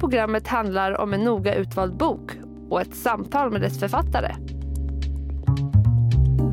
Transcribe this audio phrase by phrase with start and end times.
[0.00, 2.30] Programmet handlar om en noga utvald bok
[2.70, 4.34] och ett samtal med dess författare.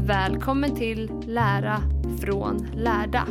[0.07, 1.81] Välkommen till Lära
[2.19, 3.27] från lärda.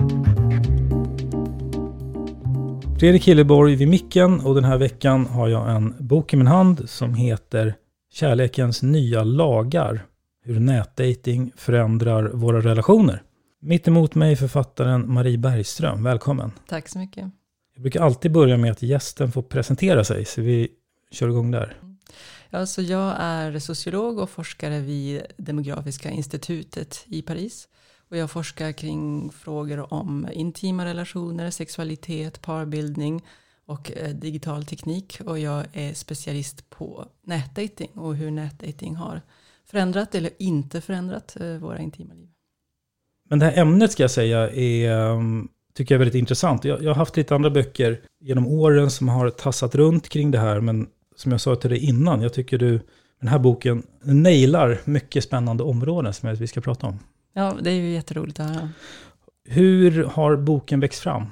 [2.99, 6.91] Fredrik Hilleborg vid micken och den här veckan har jag en bok i min hand
[6.91, 7.75] som heter
[8.13, 10.01] Kärlekens nya lagar.
[10.45, 13.23] Hur nätdating förändrar våra relationer.
[13.61, 16.03] Mitt emot mig författaren Marie Bergström.
[16.03, 16.53] Välkommen.
[16.67, 17.25] Tack så mycket.
[17.77, 20.69] Jag brukar alltid börja med att gästen får presentera sig, så vi
[21.11, 21.77] kör igång där.
[22.51, 27.69] Ja, så jag är sociolog och forskare vid Demografiska institutet i Paris.
[28.11, 33.25] Och jag forskar kring frågor om intima relationer, sexualitet, parbildning
[33.67, 35.21] och eh, digital teknik.
[35.27, 39.23] Och jag är specialist på nätdating och hur nätdating har
[39.65, 42.29] förändrat eller inte förändrat eh, våra intima liv.
[43.29, 46.65] Men det här ämnet ska jag säga är, um, tycker jag är väldigt intressant.
[46.65, 50.39] Jag, jag har haft lite andra böcker genom åren som har tassat runt kring det
[50.39, 52.81] här, men som jag sa till dig innan, jag tycker du,
[53.21, 56.99] den här boken nailar mycket spännande områden som vi ska prata om.
[57.33, 58.71] Ja, det är ju jätteroligt att höra.
[59.45, 61.27] Hur har boken växt fram?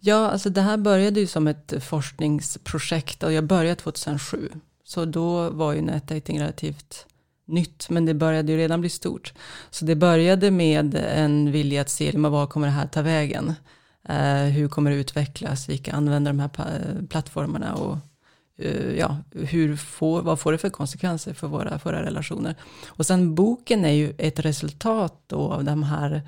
[0.00, 4.48] Ja, alltså det här började ju som ett forskningsprojekt och jag började 2007.
[4.84, 7.06] Så då var ju nätdating relativt
[7.48, 9.32] nytt, men det började ju redan bli stort.
[9.70, 13.54] Så det började med en vilja att se, var kommer det här ta vägen?
[14.10, 15.68] Uh, hur kommer det utvecklas?
[15.68, 16.50] Vilka använder de här
[17.08, 17.74] plattformarna?
[17.74, 17.96] Och
[18.64, 22.54] uh, ja, hur får, vad får det för konsekvenser för våra, våra relationer?
[22.86, 26.22] Och sen boken är ju ett resultat då av de här,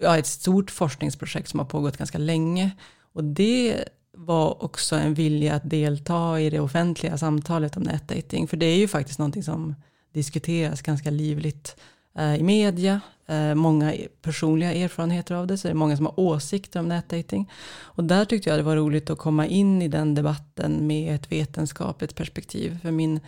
[0.00, 2.70] ja, ett stort forskningsprojekt som har pågått ganska länge.
[3.12, 3.84] Och det
[4.16, 8.48] var också en vilja att delta i det offentliga samtalet om nätdating.
[8.48, 9.74] För det är ju faktiskt någonting som
[10.12, 11.76] diskuteras ganska livligt
[12.18, 13.00] eh, i media.
[13.26, 17.50] Eh, många personliga erfarenheter av det, så det är många som har åsikter om nätdating.
[17.74, 21.32] Och där tyckte jag det var roligt att komma in i den debatten med ett
[21.32, 22.78] vetenskapligt perspektiv.
[22.82, 23.20] För min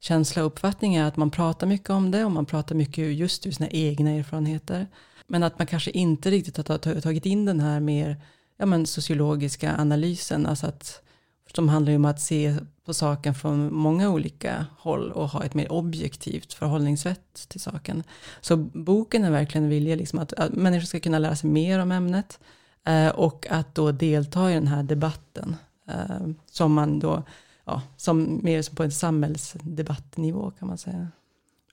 [0.00, 3.46] känsla och uppfattning är att man pratar mycket om det och man pratar mycket just
[3.46, 4.86] ur sina egna erfarenheter.
[5.26, 8.20] Men att man kanske inte riktigt har tagit in den här mer
[8.56, 11.02] ja, men sociologiska analysen, alltså att
[11.56, 15.54] som handlar ju om att se på saken från många olika håll och ha ett
[15.54, 18.02] mer objektivt förhållningssätt till saken.
[18.40, 21.92] Så boken är verkligen vilja liksom att, att människor ska kunna lära sig mer om
[21.92, 22.40] ämnet
[22.86, 25.56] eh, och att då delta i den här debatten
[25.88, 27.22] eh, som man då,
[27.64, 31.08] ja, som mer som på en samhällsdebattnivå kan man säga.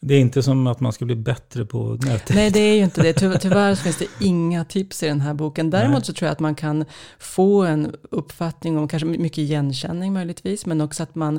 [0.01, 2.35] Det är inte som att man ska bli bättre på nätet.
[2.35, 3.13] Nej, det är ju inte det.
[3.41, 5.69] Tyvärr finns det inga tips i den här boken.
[5.69, 6.05] Däremot Nej.
[6.05, 6.85] så tror jag att man kan
[7.19, 11.35] få en uppfattning om kanske mycket igenkänning möjligtvis, men också att man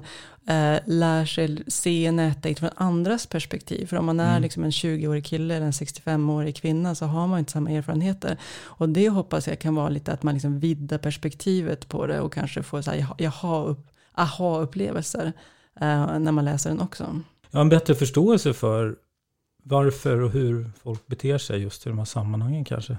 [0.49, 3.87] eh, lär sig se nätdejt från andras perspektiv.
[3.87, 4.43] För om man är mm.
[4.43, 8.39] liksom en 20-årig kille eller en 65-årig kvinna så har man inte samma erfarenheter.
[8.63, 12.33] Och det hoppas jag kan vara lite att man liksom viddar perspektivet på det och
[12.33, 13.07] kanske får så här,
[14.15, 15.33] aha-upplevelser
[15.81, 17.21] eh, när man läser den också
[17.51, 18.97] en bättre förståelse för
[19.63, 22.97] varför och hur folk beter sig just i de här sammanhangen kanske.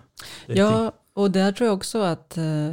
[0.48, 2.72] Ja, och där tror jag också att eh,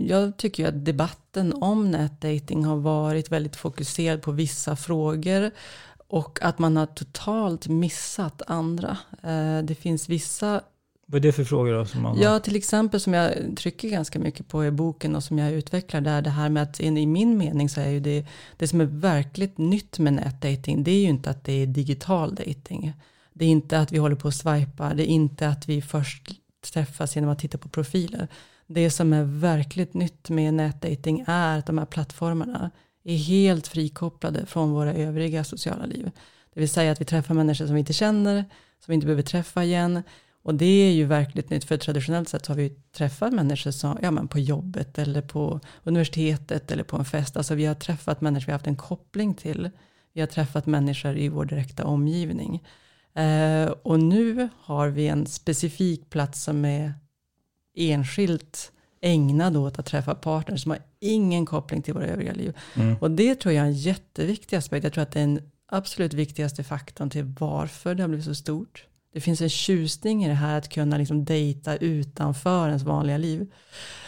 [0.00, 5.50] jag tycker ju att debatten om nätdating har varit väldigt fokuserad på vissa frågor
[6.08, 8.98] och att man har totalt missat andra.
[9.22, 10.60] Eh, det finns vissa
[11.10, 11.84] vad är det för frågor då?
[11.84, 15.38] Som man Ja, till exempel som jag trycker ganska mycket på i boken och som
[15.38, 16.22] jag utvecklar där.
[16.22, 18.26] Det här med att i min mening så är ju det,
[18.56, 20.84] det som är verkligt nytt med nätdating.
[20.84, 22.92] Det är ju inte att det är digital dating.
[23.32, 24.94] Det är inte att vi håller på att swipa.
[24.94, 26.30] Det är inte att vi först
[26.72, 28.28] träffas genom att titta på profiler.
[28.66, 32.70] Det som är verkligt nytt med nätdating är att de här plattformarna
[33.04, 36.10] är helt frikopplade från våra övriga sociala liv.
[36.54, 38.44] Det vill säga att vi träffar människor som vi inte känner,
[38.84, 40.02] som vi inte behöver träffa igen.
[40.42, 44.10] Och det är ju verkligt nytt, för traditionellt sett har vi träffat människor som, ja,
[44.10, 47.36] men på jobbet eller på universitetet eller på en fest.
[47.36, 49.70] Alltså vi har träffat människor vi har haft en koppling till.
[50.12, 52.64] Vi har träffat människor i vår direkta omgivning.
[53.14, 56.94] Eh, och nu har vi en specifik plats som är
[57.76, 62.56] enskilt ägnad åt att träffa partners som har ingen koppling till våra övriga liv.
[62.74, 62.96] Mm.
[63.00, 64.84] Och det tror jag är en jätteviktig aspekt.
[64.84, 68.34] Jag tror att det är den absolut viktigaste faktorn till varför det har blivit så
[68.34, 68.84] stort.
[69.18, 73.52] Det finns en tjusning i det här att kunna liksom dejta utanför ens vanliga liv.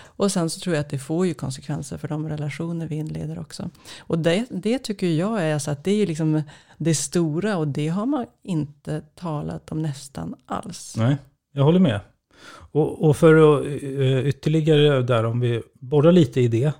[0.05, 3.39] Och sen så tror jag att det får ju konsekvenser för de relationer vi inleder
[3.39, 3.71] också.
[4.01, 6.43] Och det, det tycker jag är så att det är liksom
[6.79, 10.95] det stora och det har man inte talat om nästan alls.
[10.97, 11.17] Nej,
[11.53, 12.01] jag håller med.
[12.73, 16.73] Och, och för att eh, ytterligare där, om vi borrar lite i det.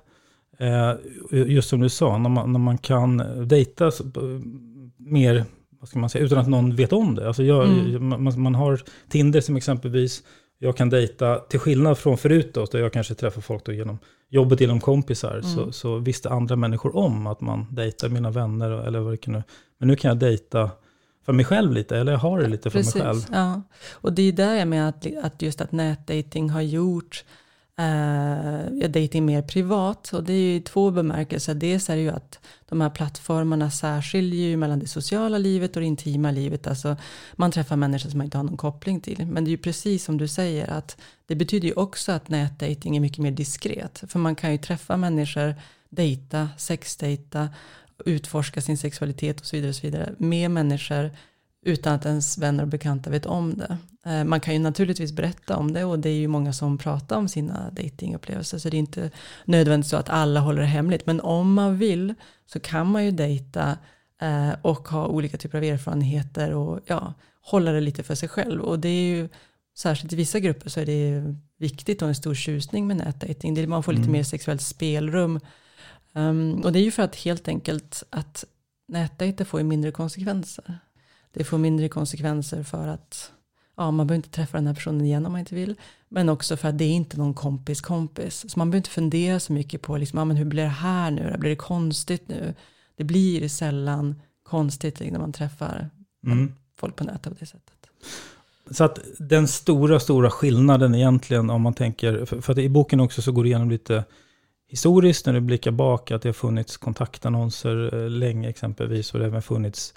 [0.59, 0.93] Eh,
[1.31, 3.17] just som du sa, när man, när man kan
[3.47, 3.91] dejta eh,
[4.97, 5.45] mer,
[5.81, 7.27] vad ska man säga, utan att någon vet om det.
[7.27, 8.23] Alltså jag, mm.
[8.23, 10.23] man, man, har Tinder som exempelvis,
[10.59, 13.99] jag kan dejta, till skillnad från förut då, där jag kanske träffar folk då genom
[14.29, 15.43] jobbet, genom kompisar, mm.
[15.43, 19.33] så, så visste andra människor om att man dejtar mina vänner eller vad det kan
[19.33, 19.43] nu.
[19.77, 20.69] Men nu kan jag dejta
[21.25, 23.19] för mig själv lite, eller jag har det lite för Precis, mig själv.
[23.31, 23.61] Ja.
[23.91, 27.23] Och det är där jag menar att, att just att nätdating har gjort
[27.81, 30.13] eh, dating mer privat.
[30.13, 31.53] Och det är ju i två bemärkelser.
[31.53, 32.39] Dels är det ju att
[32.69, 36.67] de här plattformarna särskiljer ju mellan det sociala livet och det intima livet.
[36.67, 36.97] Alltså
[37.35, 39.25] man träffar människor som man inte har någon koppling till.
[39.25, 42.97] Men det är ju precis som du säger att det betyder ju också att nätdating
[42.97, 44.03] är mycket mer diskret.
[44.07, 45.55] För man kan ju träffa människor,
[45.89, 47.49] dejta, sexdejta,
[48.05, 51.11] utforska sin sexualitet och så vidare, och så vidare med människor
[51.61, 53.77] utan att ens vänner och bekanta vet om det.
[54.05, 57.17] Eh, man kan ju naturligtvis berätta om det och det är ju många som pratar
[57.17, 59.11] om sina datingupplevelser så det är inte
[59.45, 61.05] nödvändigt så att alla håller det hemligt.
[61.05, 62.13] Men om man vill
[62.45, 63.77] så kan man ju dejta
[64.21, 68.61] eh, och ha olika typer av erfarenheter och ja, hålla det lite för sig själv.
[68.61, 69.29] Och det är ju
[69.77, 73.69] särskilt i vissa grupper så är det viktigt och en stor tjusning med nätdating.
[73.69, 74.11] Man får lite mm.
[74.11, 75.39] mer sexuellt spelrum.
[76.13, 78.45] Um, och det är ju för att helt enkelt att
[78.87, 80.79] nätdejta får ju mindre konsekvenser.
[81.33, 83.31] Det får mindre konsekvenser för att
[83.77, 85.75] ja, man behöver inte träffa den här personen igen om man inte vill.
[86.09, 88.45] Men också för att det är inte någon kompis kompis.
[88.51, 91.11] Så man behöver inte fundera så mycket på liksom, ja, men hur blir det här
[91.11, 91.35] nu?
[91.39, 92.53] Blir det konstigt nu?
[92.95, 95.89] Det blir sällan konstigt när man träffar
[96.25, 96.53] mm.
[96.79, 97.81] folk på nätet på det sättet.
[98.71, 102.99] Så att den stora, stora skillnaden egentligen om man tänker, för, för att i boken
[102.99, 104.03] också så går det igenom lite
[104.67, 109.25] historiskt när du blickar bak, att det har funnits kontaktannonser eh, länge exempelvis, och det
[109.25, 109.93] har även funnits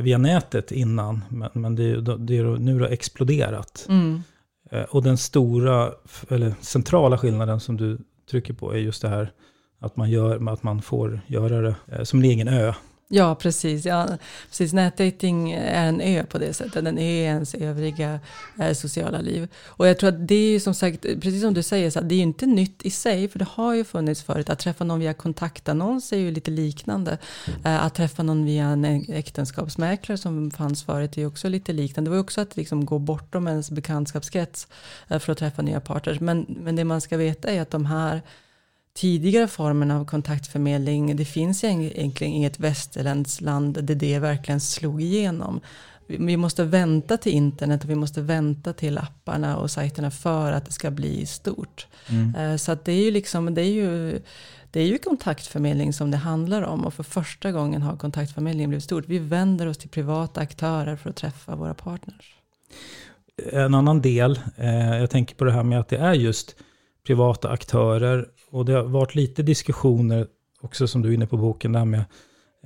[0.00, 1.24] via nätet innan.
[1.28, 3.86] Men, men det, det är nu det har exploderat.
[3.88, 4.22] Mm.
[4.70, 5.92] Eh, och den stora,
[6.28, 7.98] eller centrala skillnaden som du
[8.30, 9.32] trycker på är just det här
[9.78, 12.74] att man, gör, att man får göra det eh, som en egen ö.
[13.14, 13.84] Ja, precis.
[13.84, 14.08] Ja,
[14.48, 14.72] precis.
[14.72, 16.84] Nätdating är en ö på det sättet.
[16.84, 18.20] Den är ens övriga
[18.60, 19.48] eh, sociala liv.
[19.64, 22.14] Och jag tror att det är ju som sagt, precis som du säger, så det
[22.14, 23.28] är ju inte nytt i sig.
[23.28, 24.50] För det har ju funnits förut.
[24.50, 27.18] Att träffa någon via kontaktannons är ju lite liknande.
[27.64, 32.08] Eh, att träffa någon via en äktenskapsmäklare som fanns förut är ju också lite liknande.
[32.08, 34.68] Det var ju också att liksom gå bortom ens bekantskapskrets
[35.08, 36.20] eh, för att träffa nya partners.
[36.20, 38.22] Men, men det man ska veta är att de här
[38.94, 45.60] tidigare formen av kontaktförmedling, det finns egentligen inget västerländskt land där det verkligen slog igenom.
[46.06, 50.66] Vi måste vänta till internet och vi måste vänta till apparna och sajterna för att
[50.66, 51.86] det ska bli stort.
[52.08, 52.34] Mm.
[52.34, 54.20] Eh, så det är ju liksom, det är ju,
[54.70, 58.84] det är ju kontaktförmedling som det handlar om och för första gången har kontaktförmedlingen blivit
[58.84, 59.04] stort.
[59.08, 62.34] Vi vänder oss till privata aktörer för att träffa våra partners.
[63.52, 66.56] En annan del, eh, jag tänker på det här med att det är just
[67.06, 68.28] privata aktörer.
[68.52, 70.26] Och det har varit lite diskussioner
[70.60, 72.04] också som du är inne på boken, där med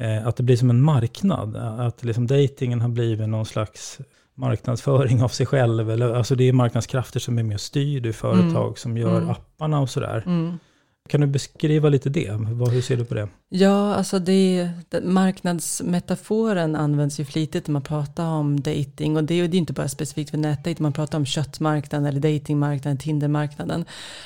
[0.01, 1.57] eh, att det blir som en marknad.
[1.57, 4.01] Att liksom datingen har blivit någon slags
[4.35, 5.91] marknadsföring av sig själv.
[5.91, 8.77] Eller, alltså det är marknadskrafter som är mer styrd, det är företag mm.
[8.77, 9.31] som gör mm.
[9.31, 10.23] apparna och sådär.
[10.27, 10.59] Mm.
[11.07, 12.31] Kan du beskriva lite det?
[12.71, 13.29] Hur ser du på det?
[13.49, 14.71] Ja, alltså det,
[15.03, 19.17] marknadsmetaforen används ju flitigt när man pratar om dating.
[19.17, 22.21] Och det, är det är inte bara specifikt för nätdejt, man pratar om köttmarknaden eller
[22.21, 23.85] datingmarknaden, Tindermarknaden.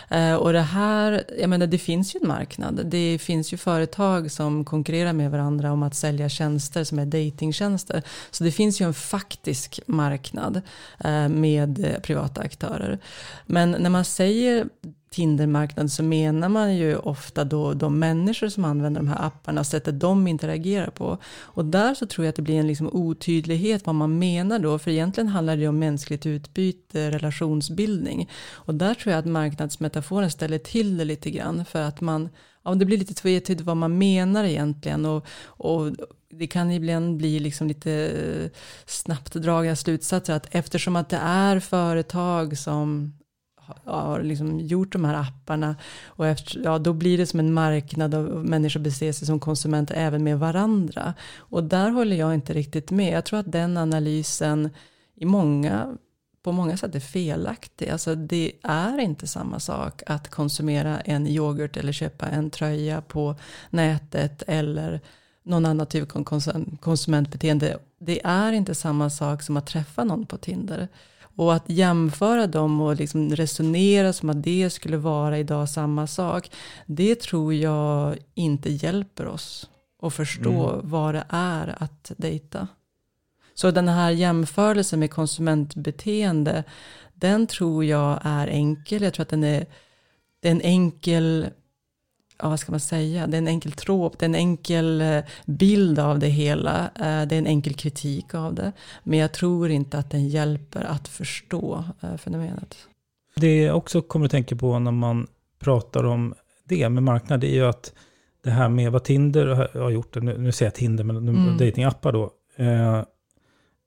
[0.08, 2.80] Eh, och det här, jag menar det finns ju en marknad.
[2.84, 8.02] Det finns ju företag som konkurrerar med varandra om att sälja tjänster som är datingtjänster.
[8.30, 10.60] Så det finns ju en faktisk marknad
[11.04, 12.99] eh, med privata aktörer.
[13.46, 14.66] Men när man säger
[15.14, 20.00] Tindermarknad så menar man ju ofta då de människor som använder de här apparna, sättet
[20.00, 21.18] de interagerar på.
[21.38, 24.78] Och där så tror jag att det blir en liksom otydlighet vad man menar då,
[24.78, 28.30] för egentligen handlar det om mänskligt utbyte, relationsbildning.
[28.52, 32.28] Och där tror jag att marknadsmetaforen ställer till det lite grann, för att man,
[32.64, 35.06] ja det blir lite tvetydigt vad man menar egentligen.
[35.06, 35.90] Och, och
[36.30, 38.50] det kan ibland bli liksom lite eh,
[38.86, 43.12] snabbt dragna slutsatser att eftersom att det är företag som
[43.84, 45.76] har liksom gjort de här apparna.
[46.04, 49.94] Och efter, ja, då blir det som en marknad och människor beser sig som konsumenter
[49.94, 51.14] även med varandra.
[51.36, 53.12] Och där håller jag inte riktigt med.
[53.12, 54.70] Jag tror att den analysen
[55.14, 55.96] i många,
[56.42, 57.88] på många sätt är felaktig.
[57.88, 63.36] Alltså det är inte samma sak att konsumera en yoghurt eller köpa en tröja på
[63.70, 65.00] nätet eller
[65.42, 66.24] någon annan typ av
[66.80, 67.78] konsumentbeteende.
[67.98, 70.88] Det är inte samma sak som att träffa någon på Tinder.
[71.40, 76.50] Och att jämföra dem och liksom resonera som att det skulle vara idag samma sak.
[76.87, 79.70] Det tror jag inte hjälper oss
[80.02, 80.90] att förstå mm.
[80.90, 82.68] vad det är att dejta.
[83.54, 86.64] Så den här jämförelsen med konsumentbeteende,
[87.14, 89.02] den tror jag är enkel.
[89.02, 89.66] Jag tror att den är,
[90.40, 91.47] det är en enkel
[92.42, 95.20] ja, vad ska man säga, det är en enkel tråp, det är en enkel eh,
[95.47, 98.73] bild av det hela, eh, det är en enkel kritik av det.
[99.02, 102.76] Men jag tror inte att den hjälper att förstå eh, fenomenet.
[103.37, 105.26] Det jag också kommer att tänka på när man
[105.59, 107.92] pratar om det med marknad, det är ju att
[108.44, 109.47] det här med vad Tinder
[109.80, 111.59] har gjort, nu, nu säger jag Tinder, men mm.
[111.59, 113.02] datingappar då, eh,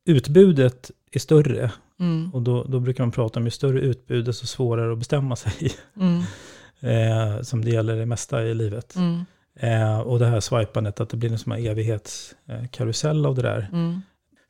[0.06, 1.72] utbudet är större.
[2.00, 2.34] Mm.
[2.34, 5.72] Och då, då brukar man prata om ju större utbud, desto svårare att bestämma sig.
[6.00, 6.24] Mm.
[6.84, 8.96] Eh, som det gäller det mesta i livet.
[8.96, 9.26] Mm.
[9.60, 13.70] Eh, och det här swipandet, att det blir en sån här evighetskarusell av det där.
[13.72, 14.02] Mm.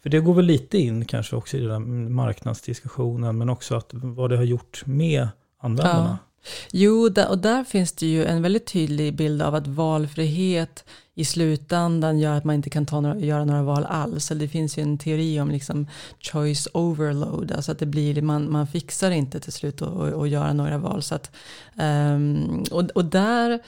[0.04, 3.90] För det går väl lite in kanske också i den där marknadsdiskussionen, men också att
[3.94, 5.28] vad det har gjort med
[5.60, 6.18] användarna.
[6.22, 6.33] Ja.
[6.72, 10.86] Jo, och där finns det ju en väldigt tydlig bild av att valfrihet
[11.16, 14.28] i slutändan gör att man inte kan ta några, göra några val alls.
[14.28, 15.88] Det finns ju en teori om liksom
[16.20, 20.78] choice overload, alltså att det blir, man, man fixar inte till slut att göra några
[20.78, 21.04] val.
[21.04, 21.32] Så att,
[21.80, 23.60] um, och, och där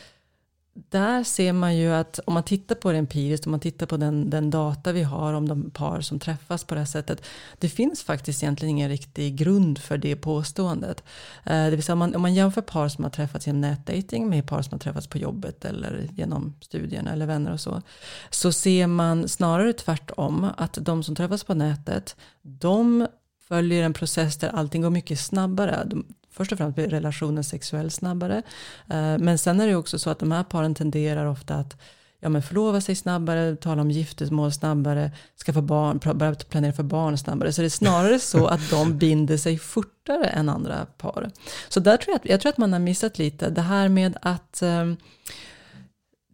[0.78, 3.98] där ser man ju att om man tittar på det empiriskt, om man tittar på
[3.98, 7.26] den, den data vi har om de par som träffas på det här sättet.
[7.60, 11.04] Det finns faktiskt egentligen ingen riktig grund för det påståendet.
[11.44, 14.30] Eh, det vill säga om man, om man jämför par som har träffats genom nätdating
[14.30, 17.82] med par som har träffats på jobbet eller genom studierna eller vänner och så.
[18.30, 23.08] Så ser man snarare tvärtom att de som träffas på nätet, de
[23.48, 25.84] följer en process där allting går mycket snabbare.
[25.86, 26.06] De,
[26.36, 28.42] först och främst blir relationen sexuell snabbare.
[28.90, 31.78] Eh, men sen är det också så att de här paren tenderar ofta att
[32.20, 35.12] ja, men förlova sig snabbare, tala om giftermål snabbare,
[35.46, 37.54] skaffa barn, börja planera för barn snabbare.
[37.54, 41.32] Så det är snarare så att de binder sig fortare än andra par.
[41.70, 43.50] Så där tror jag, jag tror att man har missat lite.
[43.50, 44.98] Det här med att ehm,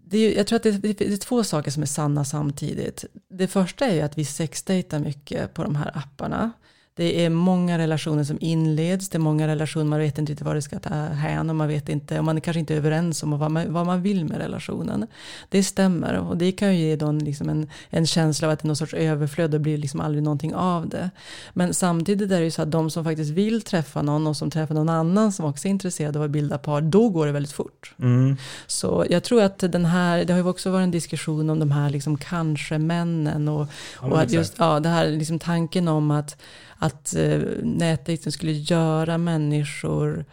[0.05, 3.05] det är, jag tror att det, det, är två saker som är sanna samtidigt.
[3.29, 6.51] Det första är ju att vi sexdejtar mycket på de här apparna.
[6.95, 10.62] Det är många relationer som inleds, det är många relationer man vet inte vad det
[10.62, 13.51] ska ta hän och man vet inte, och man är kanske inte överens om vad
[13.51, 15.07] man, vad man vill med relationen.
[15.50, 18.65] Det stämmer och det kan ju ge då liksom en, en känsla av att det
[18.65, 21.10] är någon sorts överflöd och blir liksom aldrig någonting av det.
[21.53, 24.50] Men samtidigt är det ju så att de som faktiskt vill träffa någon och som
[24.50, 27.51] träffar någon annan som också är intresserad av att bilda par, då går det väldigt
[27.51, 27.93] fort.
[28.00, 28.38] Mm.
[28.67, 31.71] Så jag tror att den här, det har ju också varit en diskussion om de
[31.71, 33.67] här liksom kanske-männen och,
[34.01, 36.38] ja, och att just, ja, det här liksom tanken om att
[36.81, 40.25] att eh, nätdejten skulle göra människor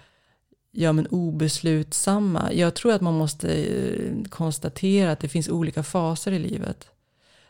[0.72, 2.52] ja, men obeslutsamma.
[2.52, 6.88] Jag tror att man måste eh, konstatera att det finns olika faser i livet.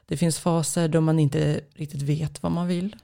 [0.07, 2.97] Det finns faser då man inte riktigt vet vad man vill.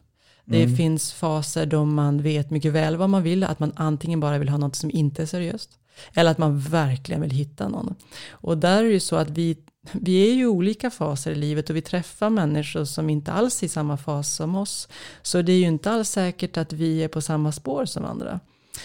[0.45, 0.77] Det mm.
[0.77, 3.45] finns faser då man vet mycket väl vad man vill.
[3.45, 5.71] Att man antingen bara vill ha något som inte är seriöst.
[6.15, 7.95] Eller att man verkligen vill hitta någon.
[8.31, 9.57] Och där är det ju så att vi
[9.93, 13.67] vi är ju olika faser i livet och vi träffar människor som inte alls är
[13.67, 14.89] i samma fas som oss.
[15.23, 18.41] Så det är ju inte alls säkert att vi är på samma spår som andra.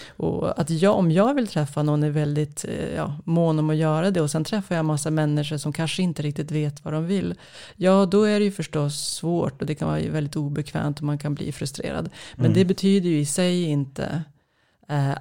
[0.08, 3.76] Och att jag, om jag vill träffa någon är väldigt eh, ja, mån om att
[3.76, 7.06] göra det och sen träffar jag massa människor som kanske inte riktigt vet vad de
[7.06, 7.34] vill.
[7.76, 11.18] Ja, då är det ju förstås svårt och det kan vara väldigt obekvämt och man
[11.18, 12.10] kan bli frustrerad.
[12.34, 12.58] Men mm.
[12.58, 14.22] det betyder ju i sig inte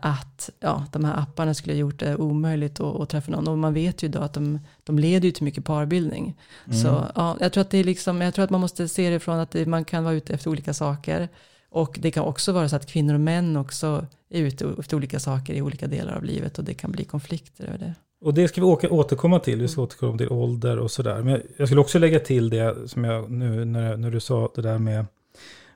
[0.01, 3.47] att ja, de här apparna skulle ha gjort det omöjligt att, att träffa någon.
[3.47, 6.37] Och man vet ju då att de, de leder ju till mycket parbildning.
[6.65, 6.77] Mm.
[6.79, 9.19] Så ja, jag tror att det är liksom, jag tror att man måste se det
[9.19, 11.29] från att det, man kan vara ute efter olika saker.
[11.69, 15.19] Och det kan också vara så att kvinnor och män också är ute efter olika
[15.19, 17.93] saker i olika delar av livet och det kan bli konflikter över det.
[18.21, 19.61] Och det ska vi åka, återkomma till.
[19.61, 21.23] Vi ska återkomma till ålder och sådär.
[21.23, 24.61] Men jag skulle också lägga till det som jag nu när, när du sa det
[24.61, 25.05] där med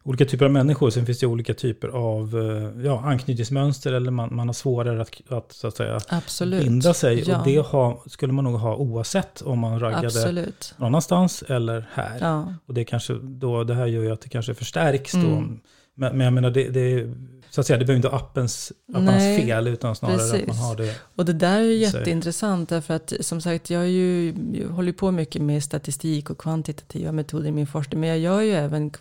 [0.04, 0.90] olika typer av människor.
[0.90, 5.32] Sen finns det olika typer av eh, ja, anknytningsmönster eller man, man har svårare att,
[5.32, 6.64] att, så att säga, Absolut.
[6.64, 7.30] binda sig.
[7.30, 7.40] Ja.
[7.40, 10.74] Och det ha, skulle man nog ha oavsett om man raggade Absolut.
[10.78, 12.18] någon annanstans eller här.
[12.22, 12.54] Ja.
[12.66, 15.20] Och det kanske då, det här gör ju att det kanske förstärks då.
[15.20, 15.60] Mm.
[15.96, 17.14] Men, men jag menar, det, det,
[17.54, 20.40] så att säga, det behöver inte vara appens, appens Nej, fel, utan snarare att man
[20.40, 20.62] precis.
[20.62, 20.96] har det.
[21.16, 25.12] Och det där är ju jätteintressant därför att som sagt jag, ju, jag håller på
[25.12, 28.92] mycket med statistik och kvantitativa metoder i min forskning men jag gör ju även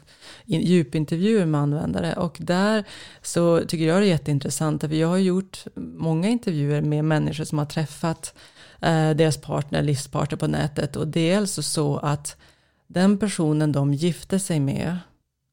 [0.45, 2.85] in- djupintervjuer med användare och där
[3.23, 7.59] så tycker jag det är jätteintressant för jag har gjort många intervjuer med människor som
[7.59, 8.35] har träffat
[8.81, 12.37] eh, deras partner, livspartner på nätet och det är alltså så att
[12.87, 14.99] den personen de gifte sig med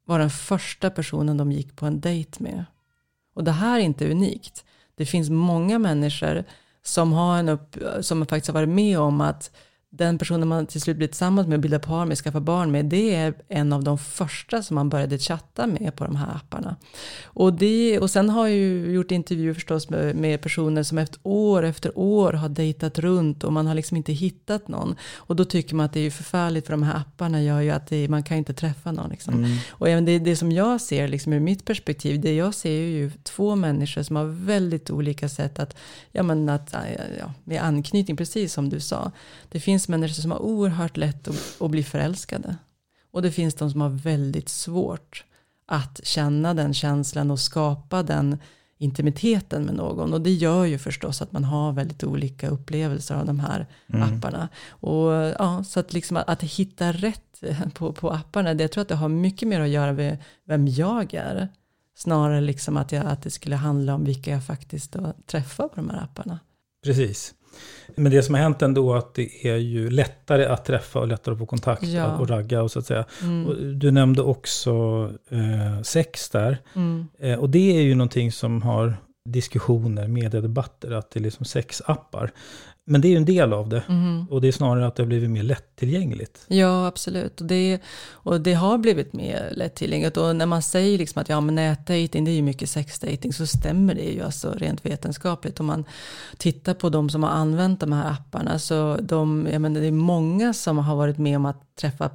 [0.06, 2.66] var den första personen de gick på en dejt med.
[3.40, 4.66] Och det här är inte unikt.
[4.96, 6.44] Det finns många människor
[6.84, 9.52] som, har en upp, som faktiskt har varit med om att
[9.92, 12.86] den personen man till slut blir tillsammans med och bildar par med, skaffar barn med,
[12.86, 16.76] det är en av de första som man började chatta med på de här apparna.
[17.24, 21.20] Och, det, och sen har jag ju gjort intervjuer förstås med, med personer som efter
[21.24, 24.96] år efter år har dejtat runt och man har liksom inte hittat någon.
[25.16, 27.70] Och då tycker man att det är ju förfärligt för de här apparna gör ju
[27.70, 29.10] att det, man kan inte träffa någon.
[29.10, 29.60] Liksom.
[29.70, 32.88] Och även det, det som jag ser liksom ur mitt perspektiv, det jag ser är
[32.88, 35.76] ju två människor som har väldigt olika sätt att,
[36.12, 36.76] ja men att,
[37.20, 39.12] ja, med anknytning, precis som du sa.
[39.50, 42.56] Det finns människor som har oerhört lätt att, att bli förälskade.
[43.12, 45.24] Och det finns de som har väldigt svårt
[45.66, 48.38] att känna den känslan och skapa den
[48.78, 50.14] intimiteten med någon.
[50.14, 54.50] Och det gör ju förstås att man har väldigt olika upplevelser av de här apparna.
[54.70, 57.44] Och ja, så att liksom att, att hitta rätt
[57.74, 60.68] på, på apparna, det jag tror att det har mycket mer att göra med vem
[60.68, 61.48] jag är.
[61.96, 64.96] Snarare liksom att, jag, att det skulle handla om vilka jag faktiskt
[65.26, 66.40] träffar på de här apparna.
[66.84, 67.34] Precis.
[67.96, 71.34] Men det som har hänt ändå att det är ju lättare att träffa och lättare
[71.34, 72.18] att få kontakt Ja.
[72.18, 73.06] och ragga och så att säga.
[73.22, 73.48] Mm.
[73.48, 74.72] Och du nämnde också
[75.30, 76.58] eh, sex där.
[76.76, 77.08] Mm.
[77.20, 82.32] Eh, och det är ju någonting som har diskussioner, mediedebatter, att det är liksom sexappar.
[82.86, 83.84] Men det är ju en del av det.
[83.88, 84.28] Mhm.
[84.30, 86.46] Och det är snarare att det har blivit mer lättillgängligt.
[86.48, 87.42] Ja, absolut.
[87.42, 87.80] Och det,
[88.12, 90.18] och det har blivit mer lättillgängligt.
[90.18, 93.48] Och när man säger liksom att ja, men nätdating, det är ju mycket sexdating, så
[93.48, 95.60] stämmer det ju alltså rent vetenskapligt.
[95.60, 95.86] Om man
[96.38, 99.92] tittar på de som har använt de här apparna, så de, jag menar, det är
[99.92, 102.10] många som har varit med om att träffa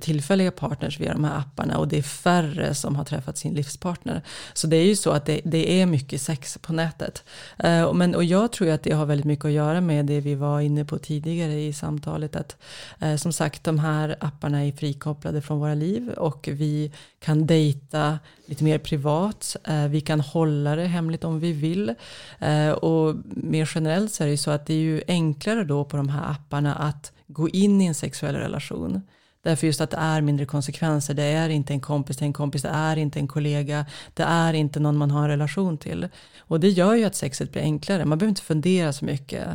[0.00, 4.22] tillfälliga partners via de här apparna och det är färre som har träffat sin livspartner.
[4.52, 7.24] Så det är ju så att det, det är mycket sex på nätet.
[7.64, 10.06] Uh, och men, och jag tror ju att det har väldigt mycket att göra med
[10.06, 12.36] det vi var inne på tidigare i samtalet.
[12.36, 12.56] Att
[13.02, 18.18] uh, som sagt de här apparna är frikopplade från våra liv och vi kan dejta
[18.46, 19.56] lite mer privat.
[19.68, 21.94] Uh, vi kan hålla det hemligt om vi vill.
[22.80, 25.96] Och mer generellt så är det ju så att det är ju enklare då på
[25.96, 29.02] de här apparna att gå in i en sexuell relation.
[29.42, 31.14] Därför just att det är mindre konsekvenser.
[31.14, 32.62] Det är inte en kompis till en kompis.
[32.62, 33.86] Det är inte en kollega.
[34.14, 36.08] Det är inte någon man har en relation till.
[36.38, 38.04] Och det gör ju att sexet blir enklare.
[38.04, 39.46] Man behöver inte fundera så mycket.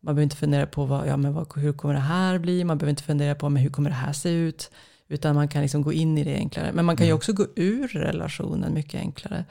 [0.00, 2.64] Man behöver inte fundera på vad, ja, men vad, hur kommer det här bli.
[2.64, 4.70] Man behöver inte fundera på men hur kommer det här se ut.
[5.08, 6.72] Utan man kan liksom gå in i det enklare.
[6.72, 9.44] Men man kan ju också gå ur relationen mycket enklare.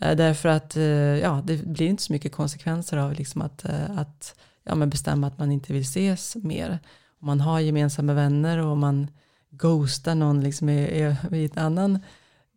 [0.00, 3.98] Eh, därför att eh, ja, det blir inte så mycket konsekvenser av liksom att, eh,
[3.98, 6.78] att ja, men bestämma att man inte vill ses mer.
[7.20, 9.08] Om man har gemensamma vänner och man
[9.52, 11.98] ghostar någon liksom i, i, i en annan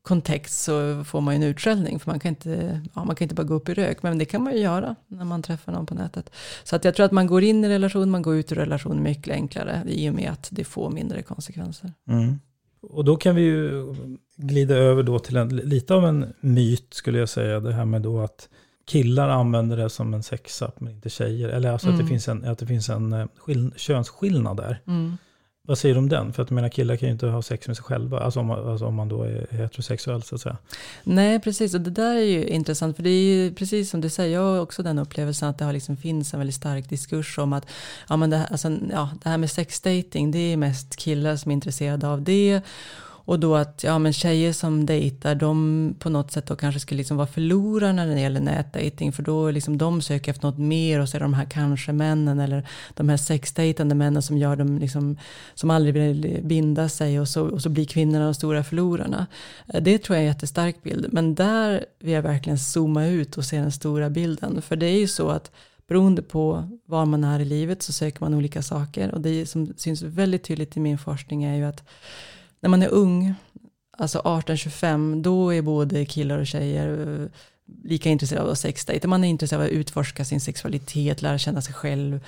[0.01, 1.99] kontext så får man ju en utskällning.
[1.99, 4.03] För man kan, inte, ja, man kan inte bara gå upp i rök.
[4.03, 6.29] Men det kan man ju göra när man träffar någon på nätet.
[6.63, 9.03] Så att jag tror att man går in i relation, man går ut ur relation
[9.03, 9.83] mycket enklare.
[9.87, 11.93] I och med att det får mindre konsekvenser.
[12.07, 12.39] Mm.
[12.81, 13.95] Och då kan vi ju
[14.35, 17.59] glida över då till en, lite av en myt skulle jag säga.
[17.59, 18.49] Det här med då att
[18.87, 21.49] killar använder det som en sexapp men inte tjejer.
[21.49, 22.07] Eller alltså att, det Mm.
[22.09, 24.81] finns en, att det finns en eh, skill, könsskillnad där.
[24.87, 25.17] Mm.
[25.67, 26.33] Vad säger du om den?
[26.33, 28.19] För att mina killar kan ju inte ha sex med sig själva.
[28.19, 30.57] Alltså om, man- alltså om man då är heterosexuell så att säga.
[31.03, 31.73] Nej, precis.
[31.73, 32.95] Och det där är ju intressant.
[32.95, 35.65] För det är ju precis som du säger, jag har också den upplevelsen att det
[35.65, 37.65] har liksom finns en väldigt stark diskurs om att
[38.09, 41.51] ja, men det, här, alltså, ja, det här med sexdating, det är mest killar som
[41.51, 42.61] är intresserade av det.
[43.25, 46.97] Och då att ja, men tjejer som dejtar, de på något sätt då kanske skulle
[46.97, 50.99] liksom vara förlorarna när det gäller nätdejting För då liksom de söker efter något mer
[50.99, 54.77] och så är det de här kanske-männen eller de här sexdejtande männen som gör dem
[54.77, 55.17] liksom,
[55.53, 59.27] som aldrig vill binda sig och så, och så blir kvinnorna de stora förlorarna.
[59.73, 61.07] Eh, det tror jag är en jättestark bild.
[61.11, 64.61] Men där vill jag verkligen zooma ut och se den stora bilden.
[64.61, 65.51] För det är ju så att
[65.87, 69.13] beroende på var man är i livet så söker man olika saker.
[69.13, 71.83] Och det som syns väldigt tydligt i min forskning är ju att
[72.59, 73.33] när man är ung,
[73.97, 77.29] alltså 18-25, då är både killar och tjejer eh,
[77.83, 79.07] lika intresserade av sexdejter.
[79.07, 82.19] Man är intresserad av att utforska sin sexualitet, lära känna sig själv,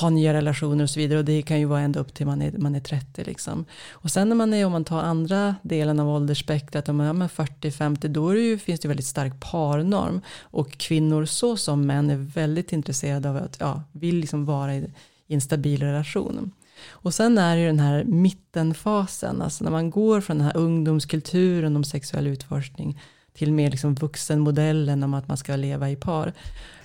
[0.00, 1.18] ha nya relationer och så vidare.
[1.18, 3.64] Och det kan ju vara ända upp till man är, man är 30 liksom.
[3.90, 7.28] Och sen när man är, om man tar andra delen av åldersspektrat, om man är
[7.28, 10.20] 40-50, då det ju, finns det väldigt stark parnorm.
[10.40, 14.90] Och kvinnor så som män är väldigt intresserade av att, ja, vill liksom vara i,
[15.26, 16.52] i en stabil relation.
[16.88, 20.56] Och sen är det ju den här mittenfasen, alltså när man går från den här
[20.56, 23.00] ungdomskulturen om sexuell utforskning
[23.32, 26.32] till mer liksom vuxenmodellen om att man ska leva i par.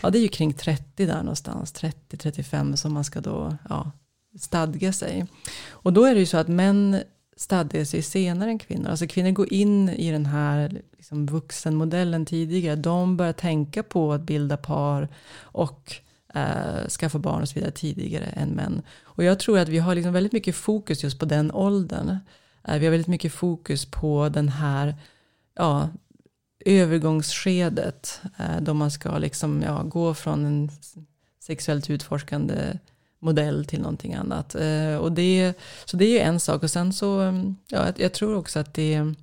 [0.01, 3.91] Ja, det är ju kring 30 där någonstans, 30-35 som man ska då ja,
[4.39, 5.25] stadga sig.
[5.69, 7.01] Och då är det ju så att män
[7.37, 8.89] stadgar sig senare än kvinnor.
[8.89, 12.75] Alltså kvinnor går in i den här liksom vuxenmodellen tidigare.
[12.75, 15.93] De börjar tänka på att bilda par och
[16.33, 18.81] eh, skaffa barn och så vidare tidigare än män.
[19.03, 22.17] Och jag tror att vi har liksom väldigt mycket fokus just på den åldern.
[22.63, 24.95] Eh, vi har väldigt mycket fokus på den här
[25.55, 25.89] ja,
[26.65, 28.21] övergångsskedet.
[28.37, 30.69] Eh, då man ska liksom, ja, gå från en
[31.39, 32.77] sexuellt utforskande
[33.19, 34.55] modell till någonting annat.
[34.55, 35.53] Eh, och det,
[35.85, 36.63] så det är en sak.
[36.63, 39.13] Och sen så, mm, ja, jag tror också att det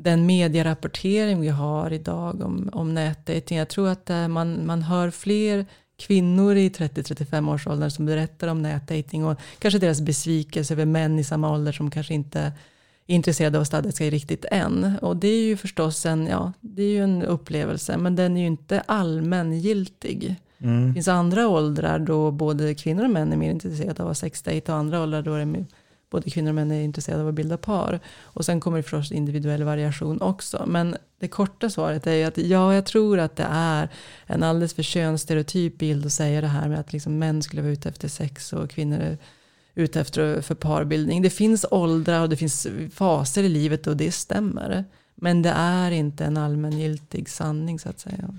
[0.00, 3.58] den medierapportering vi har idag om, om nätdating.
[3.58, 8.48] Jag tror att eh, man, man hör fler kvinnor i 30-35 års ålder som berättar
[8.48, 12.40] om nätdating och kanske deras besvikelse över män i samma ålder som kanske inte
[13.06, 14.98] är intresserade av sig riktigt än.
[15.02, 18.40] Och det är ju förstås en, ja, det är ju en upplevelse, men den är
[18.40, 20.36] ju inte allmängiltig.
[20.58, 20.88] Mm.
[20.88, 24.72] Det finns andra åldrar då både kvinnor och män är mer intresserade av att sexdate
[24.72, 25.64] och andra åldrar då är det
[26.10, 28.00] både kvinnor och män är intresserade av att bilda par.
[28.20, 30.64] Och sen kommer det förstås individuell variation också.
[30.66, 33.88] Men det korta svaret är ju att ja, jag tror att det är
[34.26, 37.72] en alldeles för könsstereotyp bild att säga det här med att liksom män skulle vara
[37.72, 39.18] ute efter sex och kvinnor är
[39.74, 41.22] ute efter för parbildning.
[41.22, 44.84] Det finns åldrar och det finns faser i livet och det stämmer.
[45.14, 48.34] Men det är inte en allmängiltig sanning så att säga.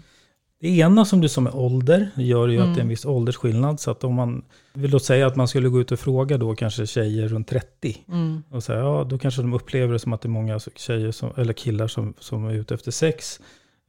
[0.61, 2.69] Det ena som du sa med ålder gör ju mm.
[2.69, 3.79] att det är en viss åldersskillnad.
[3.79, 6.55] Så att om man vill då säga att man skulle gå ut och fråga då
[6.55, 7.97] kanske tjejer runt 30.
[8.07, 8.43] Mm.
[8.49, 11.29] Och säga, ja då kanske de upplever det som att det är många tjejer som,
[11.37, 13.39] eller killar som, som är ute efter sex.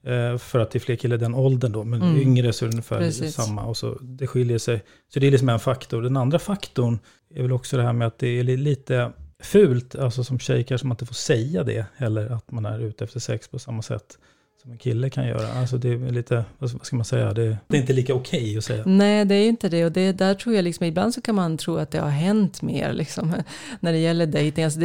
[0.04, 1.85] Eh, för att det är fler killar i den åldern då.
[1.85, 2.20] Men mm.
[2.20, 3.35] yngre så är det ungefär Precis.
[3.35, 3.62] samma.
[3.64, 4.83] Och så, det skiljer sig.
[5.14, 6.02] Så det är liksom en faktor.
[6.02, 6.98] Den andra faktorn
[7.35, 9.94] är väl också det här med att det är lite fult.
[9.94, 11.87] Alltså som tjej kanske man inte får säga det.
[11.96, 14.18] Eller att man är ute efter sex på samma sätt
[14.62, 15.53] som en kille kan göra.
[15.53, 18.59] Alltså det är lite, vad ska man säga, det, det är inte lika okej okay
[18.59, 18.83] att säga.
[18.87, 19.85] Nej, det är inte det.
[19.85, 22.62] Och det, där tror jag liksom, ibland så kan man tro att det har hänt
[22.62, 23.35] mer liksom,
[23.81, 24.81] när det gäller dejting alltså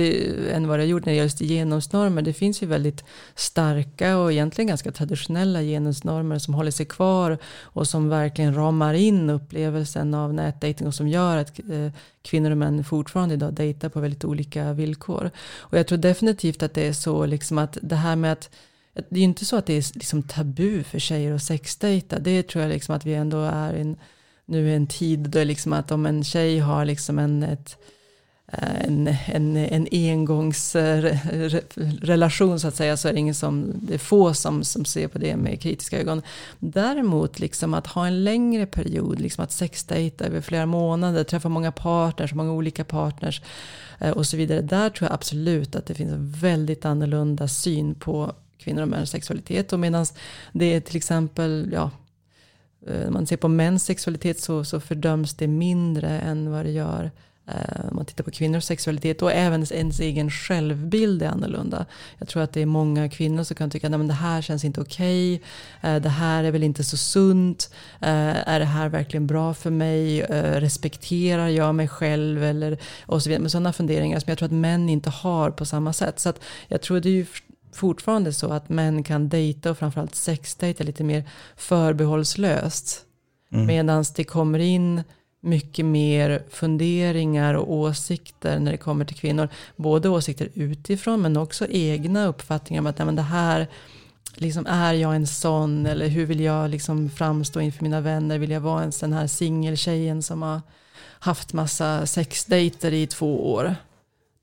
[0.51, 2.21] än vad det har gjort när det gäller genusnormer.
[2.21, 3.03] Det finns ju väldigt
[3.35, 9.29] starka och egentligen ganska traditionella genusnormer som håller sig kvar och som verkligen ramar in
[9.29, 13.99] upplevelsen av nätdating och som gör att eh, kvinnor och män fortfarande idag dejtar på
[13.99, 15.31] väldigt olika villkor.
[15.57, 18.49] Och jag tror definitivt att det är så liksom att det här med att
[18.95, 22.19] det är ju inte så att det är liksom tabu för tjejer att sexdejta.
[22.19, 23.95] Det tror jag liksom att vi ändå är i
[24.45, 27.77] nu i en tid då liksom att om en tjej har liksom en, ett,
[28.47, 33.93] eh, en, en, en engångsrelation eh, så att säga så är det ingen som, det
[33.93, 36.21] är få som, som ser på det med kritiska ögon.
[36.59, 41.71] Däremot liksom att ha en längre period, liksom att sexdejta över flera månader, träffa många
[41.71, 43.41] partners, många olika partners
[43.99, 44.61] eh, och så vidare.
[44.61, 49.09] Där tror jag absolut att det finns en väldigt annorlunda syn på kvinnor och mäns
[49.09, 49.73] sexualitet.
[49.73, 50.05] Och medan
[50.53, 51.91] det är till exempel, ja,
[52.87, 56.71] eh, när man ser på mäns sexualitet så, så fördöms det mindre än vad det
[56.71, 57.11] gör
[57.47, 61.85] eh, om man tittar på kvinnors sexualitet och även ens egen självbild är annorlunda.
[62.17, 64.81] Jag tror att det är många kvinnor som kan tycka att det här känns inte
[64.81, 65.35] okej.
[65.81, 65.99] Okay.
[65.99, 67.69] Det här är väl inte så sunt.
[67.99, 70.21] Är det här verkligen bra för mig?
[70.21, 72.43] Respekterar jag mig själv?
[72.43, 73.41] Eller, och så vidare.
[73.41, 76.19] Med sådana funderingar som jag tror att män inte har på samma sätt.
[76.19, 77.25] Så att jag tror det är ju
[77.75, 81.23] fortfarande så att män kan dejta och framförallt sexdejta lite mer
[81.55, 83.01] förbehållslöst.
[83.51, 83.65] Mm.
[83.65, 85.03] Medan det kommer in
[85.41, 89.49] mycket mer funderingar och åsikter när det kommer till kvinnor.
[89.75, 93.67] Både åsikter utifrån men också egna uppfattningar om att nej, men det här
[94.35, 98.37] liksom, är jag en sån eller hur vill jag liksom framstå inför mina vänner?
[98.37, 100.61] Vill jag vara en sån här singeltjejen som har
[101.19, 103.75] haft massa sexdejter i två år?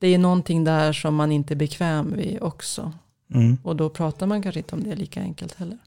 [0.03, 2.93] det är någonting där som man inte är bekväm med också.
[3.35, 3.57] Mm.
[3.63, 5.79] Och då pratar man kanske inte om det lika enkelt heller.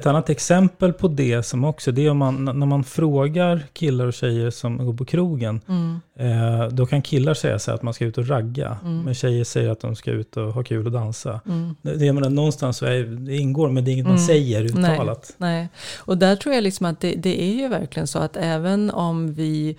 [0.00, 4.06] Ett annat exempel på det som också, det är om man, när man frågar killar
[4.06, 6.00] och tjejer som går på krogen, Mm.
[6.18, 9.02] eh, då kan killar säga så här att man ska ut och ragga, Mm.
[9.02, 11.40] men tjejer säger att de ska ut och ha kul och dansa.
[11.46, 11.74] Mm.
[11.82, 14.26] Det, det, menar, någonstans så är, det ingår, men det är inget man Mm.
[14.26, 15.34] säger uttalat.
[15.36, 18.90] Nej, och där tror jag liksom att det, det är ju verkligen så att även
[18.90, 19.76] om vi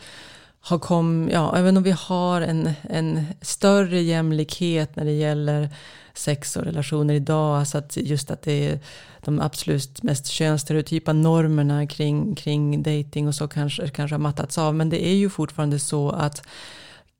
[0.67, 5.69] har kom, ja, även om vi har en, en större jämlikhet när det gäller
[6.13, 8.80] sex och relationer idag, alltså att just att det är
[9.19, 14.75] de absolut mest könsstereotypa normerna kring, kring dating och så kanske, kanske har mattats av,
[14.75, 16.47] men det är ju fortfarande så att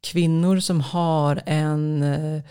[0.02, 2.42] kvinnor som har en eh,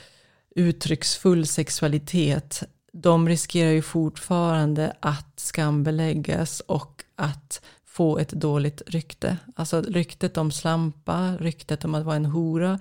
[0.56, 7.60] uttrycksfull sexualitet, de riskerar ju fortfarande att skambeläggas och att
[7.94, 9.36] få ett dåligt rykte.
[9.56, 12.78] Alltså ryktet om slampa, ryktet om att vara en hora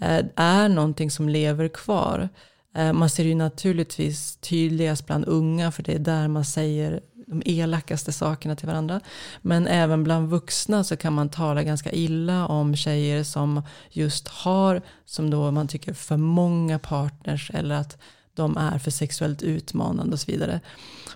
[0.00, 2.28] eh, är någonting som lever kvar.
[2.76, 7.42] Eh, man ser ju naturligtvis tydligast bland unga för det är där man säger de
[7.44, 9.00] elakaste sakerna till varandra.
[9.42, 14.82] Men även bland vuxna så kan man tala ganska illa om tjejer som just har,
[15.04, 17.98] som då man tycker för många partners eller att
[18.34, 20.60] de är för sexuellt utmanande och så vidare.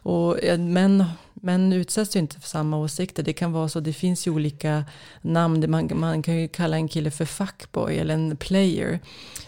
[0.02, 1.04] Och eh, män,
[1.34, 3.22] män utsätts ju inte för samma åsikter.
[3.22, 4.84] Det kan vara så, det finns ju olika
[5.20, 5.70] namn.
[5.70, 9.00] Man, man kan ju kalla en kille för fuckboy eller en player.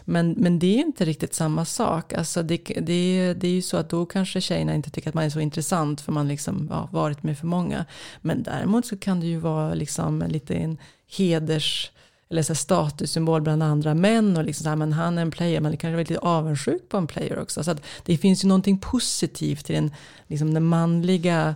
[0.04, 2.12] Men, men det är inte riktigt samma sak.
[2.12, 5.24] Alltså det, det, det är ju så att då kanske tjejerna inte tycker att man
[5.24, 7.84] är så intressant för man liksom ja, varit med för många.
[8.20, 10.78] Men däremot så kan det ju vara liksom lite en
[11.16, 11.90] heders
[12.30, 15.30] eller så här statussymbol bland andra män och liksom så här, men han är en
[15.30, 17.64] player, man kanske är lite avundsjuk på en player också.
[17.64, 19.94] Så att det finns ju någonting positivt i den,
[20.26, 21.54] liksom den manliga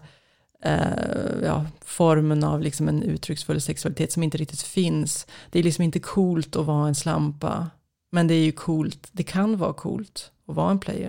[0.63, 5.27] eh, ja, formen av liksom en uttrycksfull sexualitet som inte riktigt finns.
[5.51, 7.71] Det är liksom inte coolt att vara en slampa,
[8.13, 11.09] men det är ju coolt, det kan vara coolt att vara en player.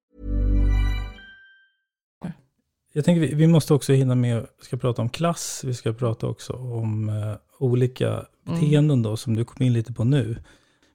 [2.93, 5.93] Jag tänker vi, vi måste också hinna med, vi ska prata om klass, vi ska
[5.93, 10.37] prata också om eh, olika beteenden då, som du kom in lite på nu.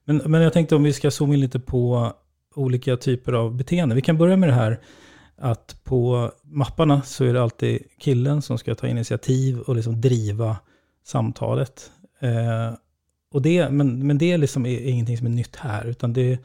[0.05, 2.13] Men, men jag tänkte om vi ska zooma in lite på
[2.55, 3.95] olika typer av beteenden.
[3.95, 4.79] Vi kan börja med det här
[5.37, 10.57] att på mapparna så är det alltid killen som ska ta initiativ och liksom driva
[11.05, 11.91] samtalet.
[12.19, 12.73] Eh,
[13.31, 16.39] och det, men, men det liksom är, är ingenting som är nytt här, utan det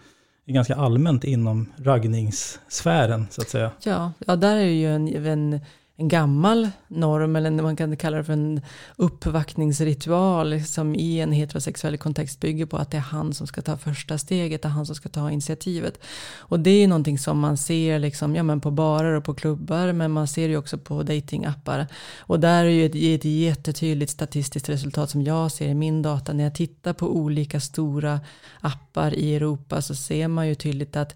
[0.47, 3.71] är ganska allmänt inom raggningssfären, så att säga.
[3.85, 5.61] Ja, ja där är ju en, en,
[6.03, 8.61] en gammal norm, eller man kan kalla det för en
[8.97, 13.77] uppvaktningsritual, som i en heterosexuell kontext bygger på att det är han som ska ta
[13.77, 15.99] första steget, det är han som ska ta initiativet.
[16.39, 19.93] Och det är någonting som man ser liksom, ja, men på barer och på klubbar,
[19.93, 21.87] men man ser ju också på datingappar.
[22.19, 26.33] Och där är ju ett, ett jättetydligt statistiskt resultat som jag ser i min data.
[26.33, 28.21] När jag tittar på olika stora
[28.61, 31.15] appar i Europa så ser man ju tydligt att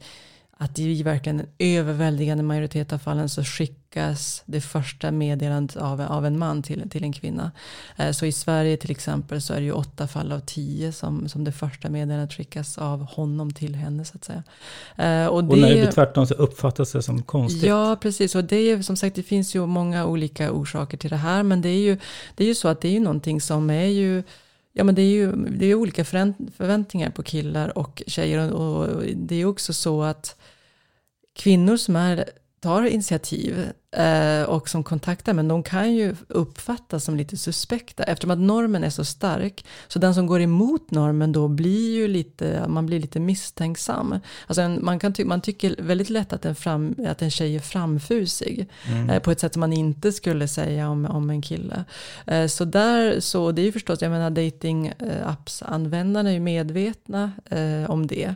[0.58, 6.26] att i verkligen en överväldigande majoritet av fallen så skickas det första meddelandet av, av
[6.26, 7.52] en man till, till en kvinna.
[7.96, 11.28] Eh, så i Sverige till exempel så är det ju åtta fall av tio som,
[11.28, 14.42] som det första meddelandet skickas av honom till henne så att säga.
[14.96, 17.62] Eh, och, det, och när det blir tvärtom så uppfattas det som konstigt.
[17.62, 18.34] Ja, precis.
[18.34, 21.42] Och det är som sagt, det finns ju många olika orsaker till det här.
[21.42, 21.98] Men det är ju,
[22.34, 24.22] det är ju så att det är ju någonting som är ju
[24.78, 28.52] Ja men det är ju det är olika förväntningar på killar och tjejer.
[28.52, 30.36] Och det är också så att
[31.36, 32.24] kvinnor som är,
[32.60, 38.02] tar initiativ eh, och som kontaktar men de kan ju uppfattas som lite suspekta.
[38.04, 39.64] Eftersom att normen är så stark.
[39.88, 44.18] Så den som går emot normen då blir ju lite, man blir lite misstänksam.
[44.46, 47.56] Alltså en, man, kan ty man tycker väldigt lätt att en, fram, att en tjej
[47.56, 48.68] är framfusig.
[48.88, 49.10] Mm.
[49.10, 51.84] Eh, på ett sätt som man inte skulle säga om, om en kille.
[52.26, 54.92] Eh, så där, så det är ju förstås, jag menar dating
[55.24, 58.34] apps användarna är ju medvetna eh, om det.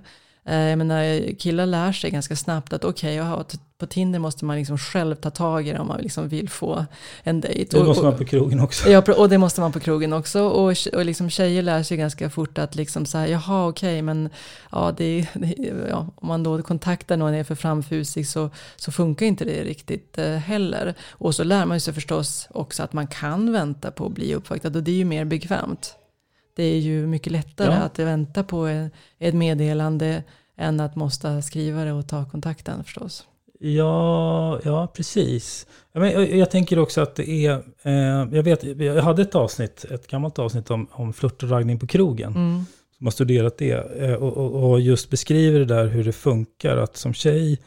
[0.51, 4.57] Eh, jag menar, killar lär sig ganska snabbt att okej, okay, på Tinder måste man
[4.57, 6.87] liksom själv ta tag i det om man liksom vill få
[7.23, 7.79] en dejt.
[7.79, 8.91] Det måste man på krogen också.
[8.91, 10.43] Ja, och det måste man på krogen också.
[10.43, 14.03] Och, och liksom tjejer lär sig ganska fort att liksom så här, jaha okej, okay,
[14.03, 14.29] men
[14.73, 15.55] ja, det, det,
[15.89, 20.19] ja, om man då kontaktar någon är för framfusig så, så funkar inte det riktigt
[20.19, 20.95] eh, heller.
[21.11, 24.69] Och så lär man sig förstås också att man kan vänta på att bli uppvaktad
[24.69, 25.97] och det är ju mer bekvämt.
[26.57, 27.81] Det är ju mycket lättare ja.
[27.81, 30.23] att vänta på ett meddelande
[30.61, 33.27] än att måste skriva det och ta kontakten förstås.
[33.63, 35.67] Ja, ja precis.
[35.93, 40.07] Jag, jag tänker också att det är, eh, jag vet, jag hade ett avsnitt, ett
[40.07, 42.35] gammalt avsnitt om, om flört och raggning på krogen.
[42.35, 42.65] Mm.
[42.97, 46.77] Som har studerat det eh, och, och, och, just beskriver det där hur det funkar.
[46.77, 47.59] Att som tjej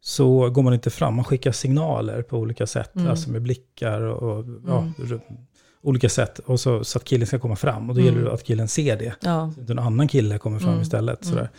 [0.00, 2.96] så går man inte fram, man skickar signaler på olika sätt.
[2.96, 3.10] Mm.
[3.10, 5.20] Alltså med blickar och, och ja, mm.
[5.82, 6.38] olika sätt.
[6.38, 7.90] Och så, så att killen ska komma fram.
[7.90, 8.34] Och då gäller det mm.
[8.34, 9.14] att killen ser det.
[9.20, 9.52] Ja.
[9.54, 10.82] Så att en annan kille kommer fram mm.
[10.82, 11.24] istället.
[11.24, 11.50] Sådär.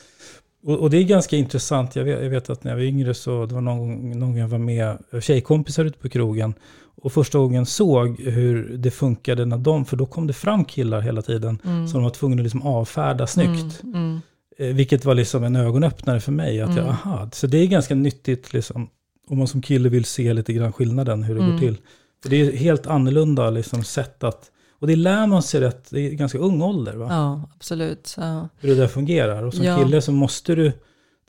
[0.64, 1.96] Och, och, det är ganska intressant.
[1.96, 4.38] Jag vet, jag vet, att när jag var yngre så det var någon, någon gång
[4.38, 6.54] jag var med tjejkompisar ute på krogen.
[6.96, 11.02] Och första gången såg hur det funkade när de, för då kom det fram killar
[11.02, 11.60] hela tiden.
[11.66, 11.88] Mm.
[11.88, 13.84] Som de var tvungna att liksom avfärda snyggt.
[13.84, 14.22] Mm, mm.
[14.58, 16.62] Eh, vilket var liksom en ögonöppnare för mig.
[16.62, 16.90] Att jag, mm.
[16.90, 18.90] aha, så det är ganska nyttigt liksom,
[19.28, 21.60] om man som kille vill se lite grann skillnaden, hur det går mm.
[21.60, 21.78] till.
[22.24, 24.52] För det är helt annorlunda liksom, sätt att
[24.84, 27.08] och det lär man sig rätt, är ganska ung ålder va?
[27.10, 28.16] Ja, absolut.
[28.18, 28.50] Ja.
[28.60, 29.44] Hur det där fungerar.
[29.44, 29.78] Och som ja.
[29.78, 30.72] kille så måste du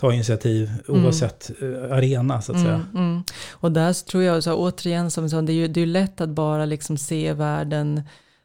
[0.01, 1.93] ta initiativ oavsett mm.
[1.93, 2.87] arena så att mm, säga.
[2.95, 3.23] Mm.
[3.51, 6.29] Och där tror jag, så, återigen, som så, det är ju det är lätt att
[6.29, 8.03] bara liksom se världen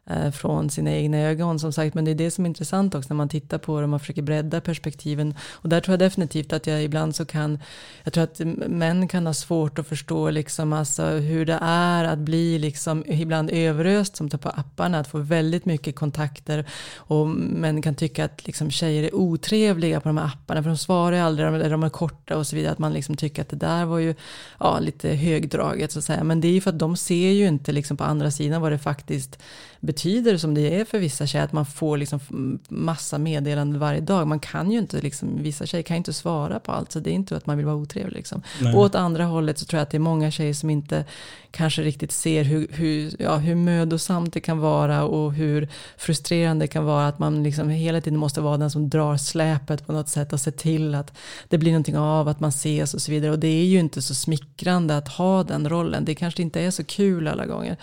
[0.10, 1.96] Eh, från sina egna ögon som sagt.
[1.96, 4.00] Men det är det som är intressant också när man tittar på det och man
[4.00, 5.34] försöker bredda perspektiven.
[5.52, 7.60] Och där tror jag definitivt att jag ibland så kan,
[8.04, 12.20] jag tror att män kan ha svårt att förstå liksom alltså hur det är att
[12.20, 16.66] bli liksom ibland överöst som tar på apparna, att få väldigt mycket kontakter.
[16.96, 20.78] Och män kan tycka att liksom tjejer är otrevliga på de här apparna för de
[20.78, 22.72] svarar ju aldrig, eller de är korta och så vidare.
[22.72, 24.16] Att man liksom tycker att det där var ju
[24.60, 26.24] ja, lite högdraget så att säga.
[26.24, 28.72] Men det är ju för att de ser ju inte liksom på andra sidan vad
[28.72, 29.40] det faktiskt
[29.80, 31.46] betyder som det är för vissa tjejer.
[31.46, 32.20] Att man får liksom
[32.68, 34.28] massa meddelanden varje dag.
[34.28, 36.92] Man kan ju inte, liksom, vissa tjejer kan ju inte svara på allt.
[36.92, 38.16] Så det är inte att man vill vara otrevlig.
[38.16, 38.42] Liksom.
[38.76, 41.06] Och åt andra hållet så tror jag att det är många tjejer som inte
[41.52, 45.04] kanske riktigt ser hur, hur, ja, hur mödosamt det kan vara.
[45.04, 47.08] Och hur frustrerande det kan vara.
[47.08, 50.34] Att man liksom hela tiden måste vara den som drar släpet på något sätt.
[50.34, 51.14] Och se till att
[51.48, 53.32] det blir någonting av, att man ses och så vidare.
[53.32, 56.06] Och det är ju inte så smickrande att ha den rollen.
[56.06, 57.78] Det kanske inte är så kul alla gånger.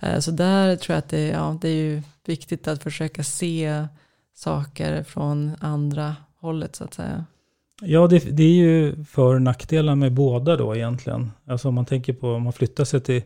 [0.00, 3.86] Eh, så där tror jag att det, ja, det är ju viktigt att försöka se
[4.34, 7.24] saker från andra hållet så att säga.
[7.80, 11.30] Ja, det, det, är ju för och nackdelar med båda då egentligen.
[11.46, 13.22] Alltså om man tänker på om man flyttar sig till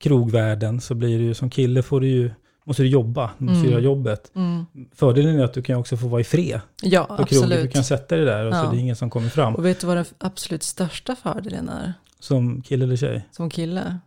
[0.00, 2.30] krogvärlden så blir det ju som kille får du ju,
[2.64, 3.70] måste du jobba, du måste mm.
[3.70, 4.32] göra jobbet.
[4.34, 4.66] Mm.
[4.94, 6.60] Fördelen är att du kan också få vara i fred.
[6.82, 7.42] Ja, på absolut.
[7.42, 7.62] Krogen.
[7.62, 8.64] Du kan sätta dig där och ja.
[8.64, 9.54] så det är ingen som kommer fram.
[9.54, 11.94] Och vet du vad den absolut största fördelen är?
[12.18, 13.28] Som kille eller tjej?
[13.30, 13.98] Som kille.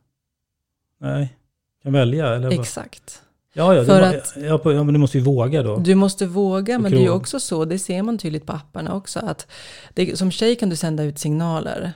[1.01, 1.37] Nej,
[1.83, 2.59] kan välja eller?
[2.59, 3.21] Exakt.
[3.57, 5.77] Ja, ja, för du, att, ja, ja, men du måste ju våga då.
[5.77, 8.95] Du måste våga, men det är ju också så, det ser man tydligt på apparna
[8.95, 9.47] också, att
[9.93, 11.93] det, som tjej kan du sända ut signaler.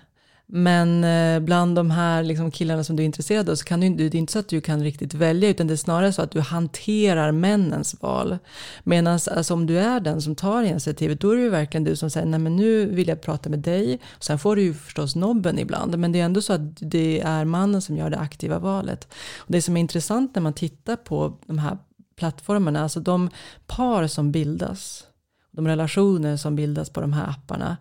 [0.52, 3.90] Men eh, bland de här liksom killarna som du är intresserad av så kan du,
[3.90, 6.32] det är inte så att du kan riktigt välja utan det är snarare så att
[6.32, 8.38] du hanterar männens val.
[8.84, 11.96] Medan alltså, om du är den som tar initiativet då är det ju verkligen du
[11.96, 14.00] som säger nej men nu vill jag prata med dig.
[14.20, 17.46] Sen får du ju förstås nobben ibland men det är ändå så att det är
[17.46, 19.08] mannen som gör det aktiva valet.
[19.38, 21.78] Och det som är intressant när man tittar på de här
[22.16, 23.30] plattformarna, alltså de
[23.68, 25.04] par som bildas,
[25.52, 27.78] de relationer som bildas på de här apparna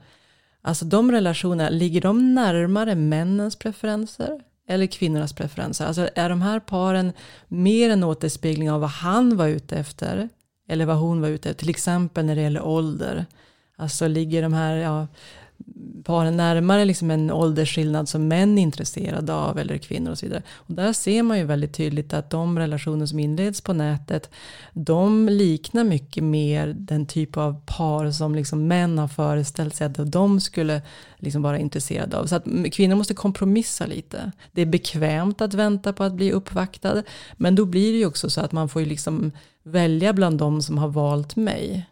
[0.68, 5.86] Alltså de relationerna, ligger de närmare männens preferenser eller kvinnornas preferenser?
[5.86, 7.12] Alltså är de här paren
[7.48, 10.28] mer en återspegling av vad han var ute efter
[10.68, 11.60] eller vad hon var ute efter?
[11.60, 13.26] Till exempel när det gäller ålder.
[13.76, 15.06] Alltså ligger de här ja,
[16.04, 20.42] paren närmare liksom en åldersskillnad som män är intresserade av eller kvinnor och så vidare.
[20.50, 24.30] Och där ser man ju väldigt tydligt att de relationer som inleds på nätet
[24.72, 30.12] de liknar mycket mer den typ av par som liksom män har föreställt sig att
[30.12, 30.82] de skulle
[31.16, 32.26] liksom vara intresserade av.
[32.26, 34.32] Så att kvinnor måste kompromissa lite.
[34.52, 37.02] Det är bekvämt att vänta på att bli uppvaktad
[37.36, 39.32] men då blir det ju också så att man får ju liksom
[39.62, 41.86] välja bland de som har valt mig.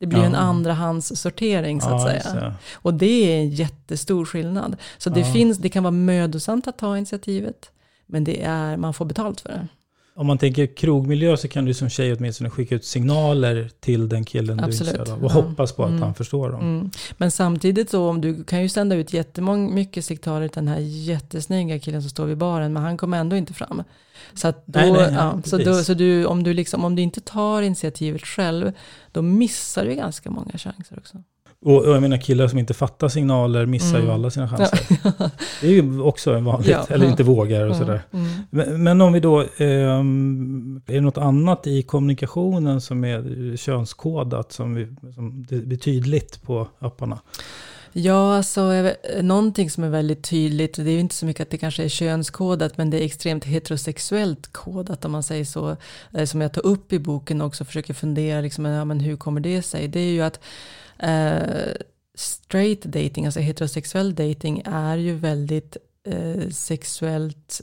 [0.00, 0.26] Det blir ja.
[0.26, 2.54] en andrahandssortering så att ja, säga.
[2.74, 4.76] Och det är en jättestor skillnad.
[4.98, 5.32] Så det, ja.
[5.32, 7.70] finns, det kan vara mödosamt att ta initiativet,
[8.06, 9.68] men det är, man får betalt för det.
[10.18, 14.24] Om man tänker krogmiljö så kan du som tjej åtminstone skicka ut signaler till den
[14.24, 14.94] killen Absolut.
[14.94, 15.24] du är av.
[15.24, 16.02] Och hoppas på att mm.
[16.02, 16.60] han förstår dem.
[16.60, 16.90] Mm.
[17.16, 21.78] Men samtidigt så om du kan ju sända ut jättemycket signaler till den här jättesnygga
[21.78, 22.72] killen som står vid baren.
[22.72, 23.82] Men han kommer ändå inte fram.
[24.34, 27.20] Så, då, nej, nej, ja, så, då, så du, om, du liksom, om du inte
[27.20, 28.72] tar initiativet själv,
[29.12, 31.22] då missar du ganska många chanser också.
[31.64, 34.06] Och, och jag menar killar som inte fattar signaler missar mm.
[34.06, 34.80] ju alla sina chanser.
[35.04, 35.30] Ja.
[35.60, 36.86] det är ju också vanligt, ja.
[36.88, 38.02] eller inte vågar och sådär.
[38.12, 38.26] Mm.
[38.50, 39.46] Men, men, om vi då, eh,
[40.86, 46.42] är det något annat i kommunikationen som är könskodat, som, vi, som det blir tydligt
[46.42, 47.18] på apparna?
[47.92, 48.92] Ja, alltså
[49.22, 51.88] någonting som är väldigt tydligt, det är ju inte så mycket att det kanske är
[51.88, 55.76] könskodat, men det är extremt heterosexuellt kodat om man säger så.
[56.14, 59.16] Eh, som jag tar upp i boken och också försöker fundera, liksom, ja, men hur
[59.16, 59.88] kommer det sig?
[59.88, 60.40] Det är ju att
[60.98, 61.72] eh,
[62.14, 67.60] straight dating, alltså heterosexuell dating, är ju väldigt eh, sexuellt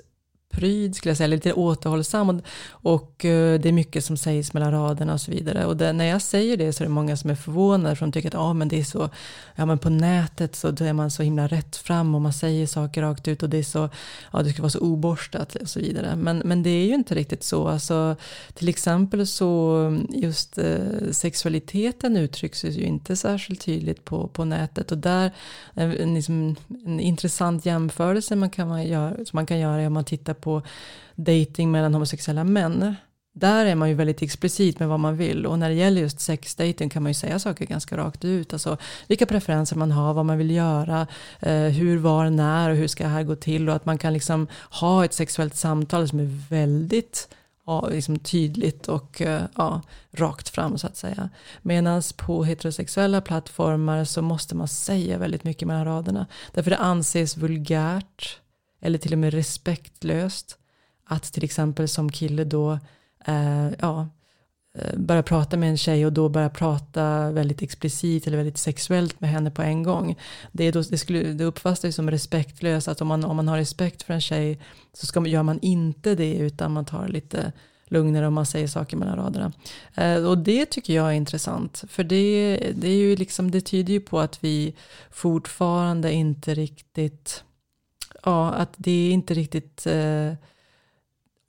[0.56, 2.30] pryd, skulle jag säga, lite återhållsam.
[2.30, 2.41] Och,
[2.72, 5.66] och eh, det är mycket som sägs mellan raderna och så vidare.
[5.66, 8.12] Och det, när jag säger det så är det många som är förvånade, för de
[8.12, 9.10] tycker att ah, men det är så,
[9.56, 13.01] ja men på nätet så är man så himla rätt fram och man säger saker
[13.01, 13.89] rakt ut och det är så,
[14.34, 16.16] ja det ska vara så oborstat och så vidare.
[16.16, 17.68] Men, men det är ju inte riktigt så.
[17.68, 18.16] Alltså,
[18.53, 19.76] till exempel så
[20.10, 24.91] just eh, sexualiteten uttrycks ju inte särskilt tydligt på, på nätet.
[24.91, 25.32] Och där,
[25.74, 29.93] eh, en, liksom, en intressant jämförelse man kan, göra, som man kan göra är om
[29.93, 30.62] man tittar på på
[31.16, 32.96] dating mellan homosexuella män.
[33.34, 35.46] Där är man ju väldigt explicit med vad man vill.
[35.46, 38.54] Och när det gäller just sexdating kan man ju säga saker ganska rakt ut.
[38.54, 38.78] Alltså
[39.08, 41.08] vilka preferenser man har, vad man vill göra,
[41.39, 43.70] eh, hur, var, när och hur ska det här gå till.
[43.70, 47.28] Och att man kan liksom ha ett sexuellt samtal som är väldigt
[47.66, 49.82] ja, liksom tydligt och eh, ja,
[50.12, 51.30] rakt fram så att säga.
[51.62, 56.26] Medan på heterosexuella plattformar så måste man säga väldigt mycket mellan raderna.
[56.52, 58.39] Därför det anses vulgärt
[58.86, 60.58] eller till och med respektlöst
[61.06, 62.80] att till exempel som kille då
[63.26, 64.08] eh, ja,
[64.78, 69.22] eh, börja prata med en tjej och då börja prata väldigt explicit eller väldigt sexuellt
[69.22, 70.16] med henne på en gång.
[70.52, 74.04] Det, då, det, skulle, det uppfattas som respektlöst att om man, om man har respekt
[74.04, 74.60] för en tjej
[74.94, 77.52] så ska, gör man inte det utan man tar lite
[77.88, 79.52] lugnare om man säger saker mellan raderna.
[79.96, 81.84] Eh, och det tycker jag är intressant.
[81.88, 84.76] För det, det, är ju liksom, det tyder ju på att vi
[85.12, 87.44] fortfarande inte riktigt
[88.26, 90.34] ja, att det är inte riktigt eh,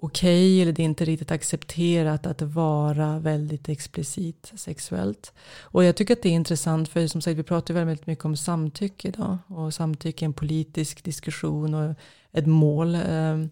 [0.00, 5.32] okej okay, eller det är inte riktigt accepterat att vara väldigt explicit sexuellt.
[5.60, 8.36] Och jag tycker att det är intressant för som sagt vi pratar väldigt mycket om
[8.36, 9.38] samtycke idag.
[9.46, 11.94] Och samtycke är en politisk diskussion och
[12.32, 12.94] ett mål.
[12.94, 13.44] Eh,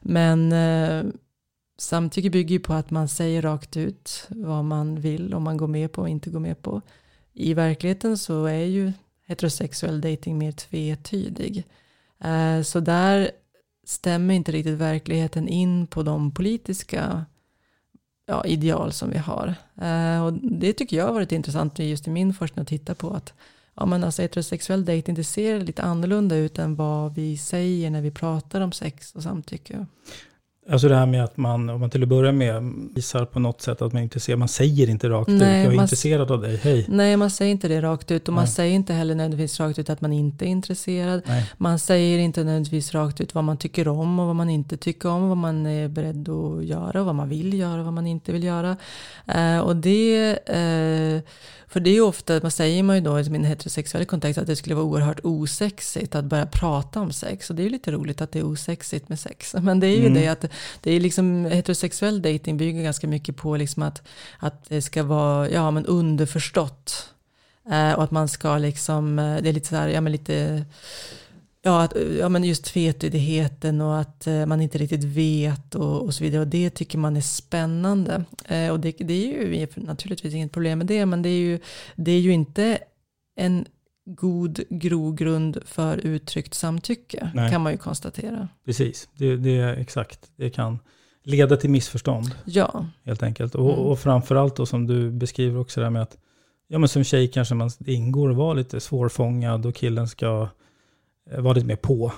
[0.00, 1.04] men eh,
[1.78, 5.68] samtycke bygger ju på att man säger rakt ut vad man vill, om man går
[5.68, 6.80] med på och inte går med på.
[7.32, 8.92] I verkligheten så är ju
[9.26, 11.64] heterosexuell dating mer tvetydig.
[12.24, 13.30] Eh, så där
[13.86, 17.24] stämmer inte riktigt verkligheten in på de politiska
[18.26, 19.54] ja, ideal som vi har.
[19.82, 23.10] Eh, och det tycker jag har varit intressant just i min forskning att titta på.
[23.10, 23.34] att
[23.74, 28.02] ja, men alltså heterosexuell dejting det ser lite annorlunda ut än vad vi säger när
[28.02, 29.86] vi pratar om sex och samtycke.
[30.68, 33.62] Alltså det här med att man, om man till att börja med visar på något
[33.62, 34.38] sätt att man är intresserad.
[34.38, 36.86] Man säger inte rakt Nej, ut, jag är intresserad av dig, hej.
[36.88, 38.28] Nej, man säger inte det rakt ut.
[38.28, 38.40] Och Nej.
[38.40, 41.22] man säger inte heller nödvändigtvis rakt ut att man inte är intresserad.
[41.26, 41.52] Nej.
[41.56, 45.08] Man säger inte nödvändigtvis rakt ut vad man tycker om och vad man inte tycker
[45.08, 45.28] om.
[45.28, 48.32] Vad man är beredd att göra och vad man vill göra och vad man inte
[48.32, 48.76] vill göra.
[49.36, 50.38] Uh, och det...
[50.50, 51.22] Uh,
[51.70, 54.46] för det är ju ofta, man säger man ju då i min heterosexuella kontext att
[54.46, 57.50] det skulle vara oerhört osexigt att börja prata om sex.
[57.50, 59.54] Och det är ju lite roligt att det är osexigt med sex.
[59.62, 60.14] Men det är ju mm.
[60.14, 60.44] det att
[60.80, 64.02] det är liksom heterosexuell dating bygger ganska mycket på liksom att,
[64.38, 67.08] att det ska vara ja, men underförstått.
[67.70, 70.64] Eh, och att man ska liksom, eh, det är lite så här, ja men lite
[71.62, 76.14] Ja, att, ja, men just tvetydigheten och att eh, man inte riktigt vet och, och,
[76.14, 76.40] så vidare.
[76.40, 78.24] Och det tycker man är spännande.
[78.44, 81.58] Eh, och det, det, är ju naturligtvis inget problem med det, men det är ju,
[81.96, 82.78] det är ju inte
[83.36, 83.66] en
[84.04, 87.50] god grogrund för uttryckt samtycke, Nej.
[87.50, 88.48] kan man ju konstatera.
[88.64, 90.30] Precis, det, det är exakt.
[90.36, 90.78] Det kan
[91.22, 92.30] leda till missförstånd.
[92.44, 92.86] Ja.
[93.04, 93.54] Helt enkelt.
[93.54, 93.84] Och, mm.
[93.84, 96.16] och framförallt då som du beskriver också det här med att
[96.68, 100.48] ja men som tjej kanske man ingår och vara lite svårfångad och killen ska
[101.30, 102.12] eh, vara lite mer på.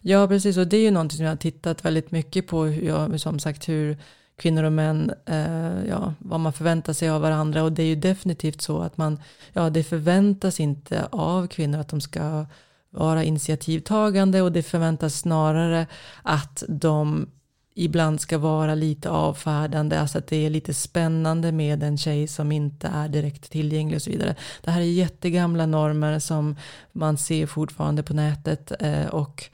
[0.00, 0.56] Ja, precis.
[0.56, 2.64] Och det är ju någonting som jag har tittat väldigt mycket på.
[2.64, 3.96] Hur jag, som sagt, hur
[4.38, 7.62] kvinnor och män, eh, ja, vad man förväntar sig av varandra.
[7.62, 9.20] Och det är ju definitivt så att man,
[9.52, 12.46] ja, det förväntas inte av kvinnor att de ska
[12.90, 15.86] vara initiativtagande och det förväntas snarare
[16.22, 17.26] att de
[17.74, 22.52] ibland ska vara lite avfärdande, alltså att det är lite spännande med en tjej som
[22.52, 24.34] inte är direkt tillgänglig och så vidare.
[24.62, 26.56] Det här är jättegamla normer som
[26.92, 29.50] man ser fortfarande på nätet eh, och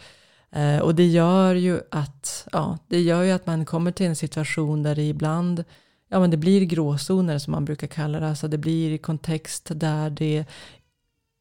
[0.54, 4.16] eh, och det gör ju att, ja, det gör ju att man kommer till en
[4.16, 5.64] situation där det ibland
[6.08, 8.28] ja, men det blir gråzoner som man brukar kalla det.
[8.28, 10.44] Alltså det blir kontext där det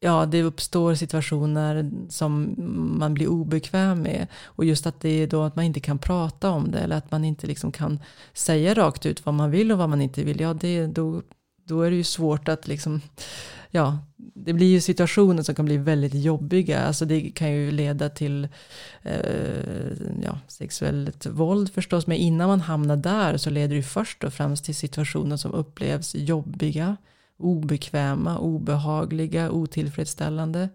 [0.00, 2.54] ja, det uppstår situationer som
[2.98, 4.26] man blir obekväm med.
[4.44, 7.10] Och just att det är då att man inte kan prata om det eller att
[7.10, 7.98] man inte liksom kan
[8.32, 10.40] säga rakt ut vad man vill och vad man inte vill.
[10.40, 11.22] Ja, det, då,
[11.64, 13.00] då är det ju svårt att liksom,
[13.74, 16.80] ja, det blir ju situationer som kan bli väldigt jobbiga.
[16.80, 18.48] Alltså det kan ju leda till
[19.02, 22.06] eh, ja, sexuellt våld förstås.
[22.06, 25.52] Men innan man hamnar där så leder det ju först och främst till situationer som
[25.52, 26.96] upplevs jobbiga
[27.36, 30.68] obekväma, obehagliga, otillfredsställande.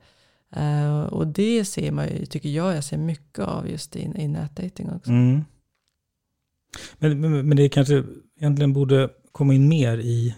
[0.56, 4.28] Eh, och det ser man ju, tycker jag, jag ser mycket av just i, i
[4.28, 5.12] nätdating också.
[5.12, 5.42] Mm.
[6.98, 8.04] Men, men, men det kanske
[8.40, 10.36] egentligen borde komma in mer i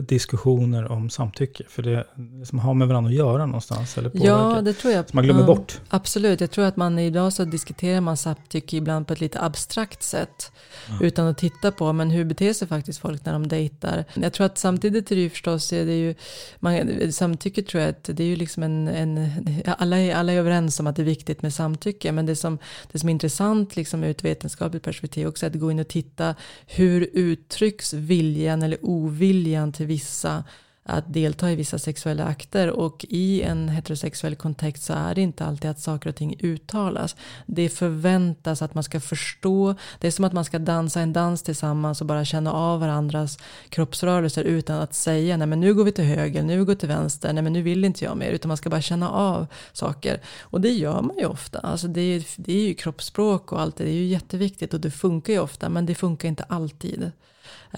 [0.00, 1.64] diskussioner om samtycke?
[1.68, 2.04] För det
[2.44, 3.98] som har med varandra att göra någonstans?
[3.98, 5.04] Eller ja, det tror jag.
[5.12, 5.80] Man glömmer ja, bort?
[5.88, 6.40] Absolut.
[6.40, 10.52] Jag tror att man idag så diskuterar man samtycke ibland på ett lite abstrakt sätt.
[10.88, 11.06] Ja.
[11.06, 14.04] Utan att titta på, men hur beter sig faktiskt folk när de dejtar?
[14.14, 16.14] Jag tror att samtidigt är det ju förstås, det är ju,
[16.58, 19.30] man, samtycke tror jag att det är ju liksom en, en
[19.78, 22.12] alla, är, alla är överens om att det är viktigt med samtycke.
[22.12, 22.58] Men det som,
[22.92, 25.88] det som är intressant liksom ur ett vetenskapligt perspektiv också är att gå in och
[25.88, 26.34] titta
[26.66, 30.44] hur uttrycks viljan eller oviljan till vissa
[30.88, 35.44] att delta i vissa sexuella akter och i en heterosexuell kontext så är det inte
[35.44, 37.16] alltid att saker och ting uttalas.
[37.46, 39.74] Det förväntas att man ska förstå.
[39.98, 43.38] Det är som att man ska dansa en dans tillsammans och bara känna av varandras
[43.68, 46.88] kroppsrörelser utan att säga nej men nu går vi till höger, nu går vi till
[46.88, 50.20] vänster, nej men nu vill inte jag mer utan man ska bara känna av saker.
[50.40, 51.58] Och det gör man ju ofta.
[51.58, 54.80] Alltså det, är, det är ju kroppsspråk och allt det, det är ju jätteviktigt och
[54.80, 57.10] det funkar ju ofta men det funkar inte alltid.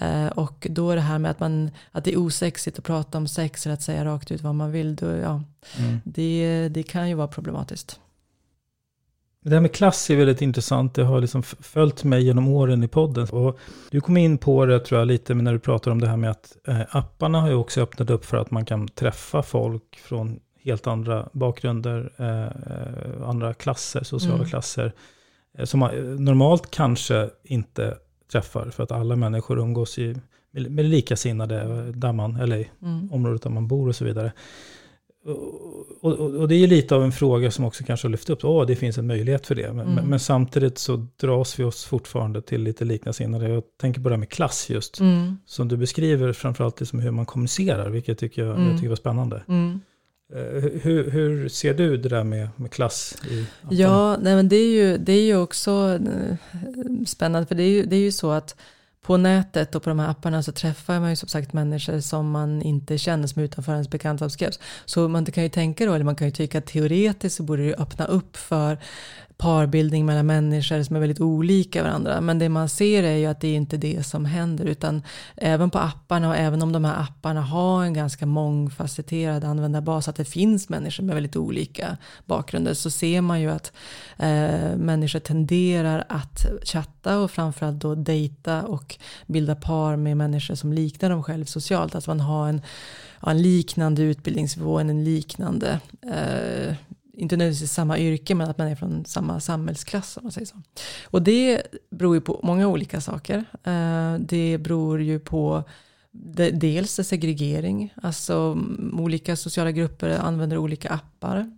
[0.01, 3.17] Eh, och då är det här med att, man, att det är osexigt att prata
[3.17, 4.95] om sex eller att säga rakt ut vad man vill.
[4.95, 5.43] Då, ja,
[5.77, 5.99] mm.
[6.03, 7.99] det, det kan ju vara problematiskt.
[9.41, 10.93] Det här med klass är väldigt intressant.
[10.93, 13.27] Det har liksom följt mig genom åren i podden.
[13.29, 13.59] Och
[13.91, 16.29] du kom in på det tror jag lite när du pratar om det här med
[16.29, 20.39] att eh, apparna har ju också öppnat upp för att man kan träffa folk från
[20.63, 24.49] helt andra bakgrunder, eh, andra klasser, sociala mm.
[24.49, 24.93] klasser.
[25.63, 27.97] Som man normalt kanske inte
[28.31, 28.69] träffar.
[28.69, 30.15] För att alla människor umgås i,
[30.51, 33.13] med likasinnade där man, eller i mm.
[33.13, 34.31] området där man bor och så vidare.
[36.01, 38.45] Och, och, och, det är lite av en fråga som också kanske har lyft upp.
[38.45, 39.73] Åh, det finns en möjlighet för det.
[39.73, 40.05] Men, mm.
[40.05, 43.49] men, samtidigt så dras vi oss fortfarande till lite likasinnade.
[43.49, 44.99] Jag tänker på det här med klass just.
[44.99, 45.37] Mm.
[45.45, 47.89] Som du beskriver framförallt liksom hur man kommunicerar.
[47.89, 48.67] Vilket tycker jag, mm.
[48.67, 49.43] jag tycker var spännande.
[49.47, 49.79] Mm.
[50.35, 53.15] Eh, hur, hur, ser du det där med, med klass?
[53.29, 56.35] I ja, nej, men det, är ju, det är ju också eh,
[57.05, 57.47] spännande.
[57.47, 58.55] För det är, ju, det är ju så att
[59.01, 62.31] på nätet och på de här apparna så träffar man ju som sagt människor som
[62.31, 64.59] man inte känner som är utanför ens bekantskapskrets.
[64.85, 67.67] Så man kan ju tänka då, eller man kan ju tycka att teoretiskt så borde
[67.67, 68.77] det öppna upp för
[69.39, 72.21] parbildning mellan människor som är väldigt olika varandra.
[72.21, 74.65] Men det man ser är ju att det är inte det som händer.
[74.65, 75.03] Utan
[75.35, 80.07] även på apparna och även om de här apparna har en ganska mångfacetterad användarbas.
[80.07, 82.73] Att det finns människor med väldigt olika bakgrunder.
[82.73, 83.71] Så ser man ju att
[84.17, 90.73] eh, människor tenderar att chatta och framförallt då dejta och bilda par med människor som
[90.73, 91.95] liknar dem själv socialt.
[91.95, 92.61] Alltså man har en,
[93.27, 96.75] en liknande utbildningsnivå, en liknande eh,
[97.19, 100.61] inte nödvändigtvis samma yrke men att man är från samma samhällsklass om man säger så.
[101.05, 103.45] Och det beror ju på många olika saker.
[103.63, 105.63] Eh, det beror ju på
[106.53, 111.51] dels segregering, alltså mm, olika sociala grupper använder olika appar.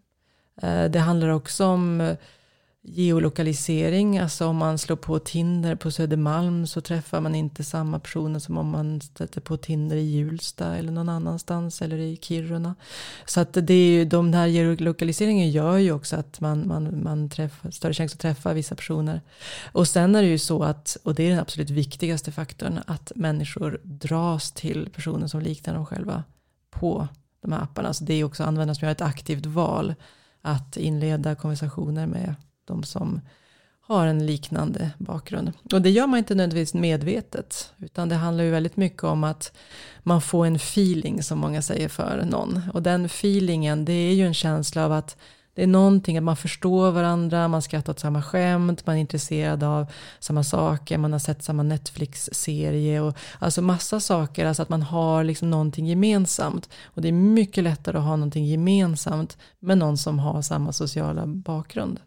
[0.62, 2.16] Eh, det handlar också om
[2.84, 8.39] geolokalisering, alltså om man slår på Tinder på Södermalm så träffar man inte samma personer
[8.39, 12.75] som om man sätter på Tinder i Hjulsta eller någon annanstans eller i Kiruna.
[13.25, 17.29] Så att det är ju, de här geolokaliseringen gör ju också att man, man, man
[17.29, 19.21] träffar, större chans att träffa vissa personer.
[19.71, 23.11] Och sen är det ju så att, och det är den absolut viktigaste faktorn, att
[23.15, 26.23] människor dras till personer som liknar dem själva
[26.69, 27.07] på
[27.41, 27.93] de här apparna.
[27.93, 29.95] Så det är också användare som gör ett aktivt val
[30.41, 32.36] att inleda konversationer med
[32.66, 33.22] de som
[33.82, 35.51] har en liknande bakgrund.
[35.74, 37.74] Och det gör man inte nödvändigtvis medvetet.
[37.78, 39.53] Utan det handlar ju väldigt mycket om att
[40.03, 42.62] man får en feeling som många säger för någon.
[42.74, 45.18] Och den feelingen det är ju en känsla av att
[45.53, 49.63] det är någonting att man förstår varandra, man skrattar åt samma skämt, man är intresserad
[49.63, 54.81] av samma saker, man har sett samma Netflix-serie och alltså massa saker, alltså att man
[54.81, 56.69] har liksom någonting gemensamt.
[56.85, 61.25] Och det är mycket lättare att ha någonting gemensamt med någon som har samma sociala
[61.25, 61.99] bakgrund.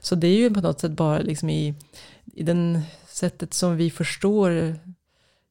[0.00, 1.74] Så det är ju på något sätt bara liksom i,
[2.24, 4.76] i den sättet som vi förstår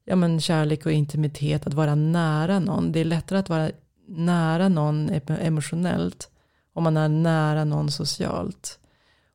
[0.04, 2.92] ja, men kärlek och intimitet, att vara nära någon.
[2.92, 3.70] Det är lättare att vara
[4.08, 6.28] nära någon emotionellt
[6.74, 8.78] om man är nära någon socialt.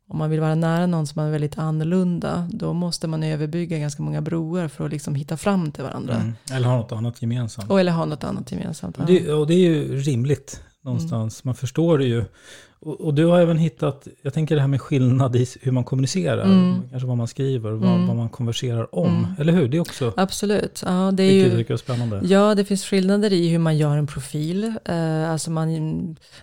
[0.10, 4.04] Om man vill vara nära någon som är väldigt annorlunda, då måste man överbygga ganska
[4.04, 6.16] många broar för att liksom hitta fram till varandra.
[6.16, 6.34] Mm.
[6.52, 7.72] Eller ha något annat gemensamt.
[7.72, 8.96] Och eller ha något annat gemensamt.
[9.00, 9.06] Ja.
[9.08, 11.42] Det, och det är ju rimligt någonstans.
[11.42, 11.48] Mm.
[11.48, 12.26] Man förstår det ju.
[12.80, 15.84] Och, och, du har även hittat, jag tänker det här med skillnad i hur man
[15.84, 16.82] kommunicerar, mm.
[16.92, 18.08] kanske vad man skriver, vad, mm.
[18.08, 19.36] vad man konverserar om, mm.
[19.40, 19.68] eller hur?
[19.68, 20.84] Det är också Absolut.
[20.86, 22.22] Ja, det är ju, tycker spännande.
[22.24, 24.74] Ja, det finns skillnader i hur man gör en profil.
[24.86, 25.68] Eh, alltså man,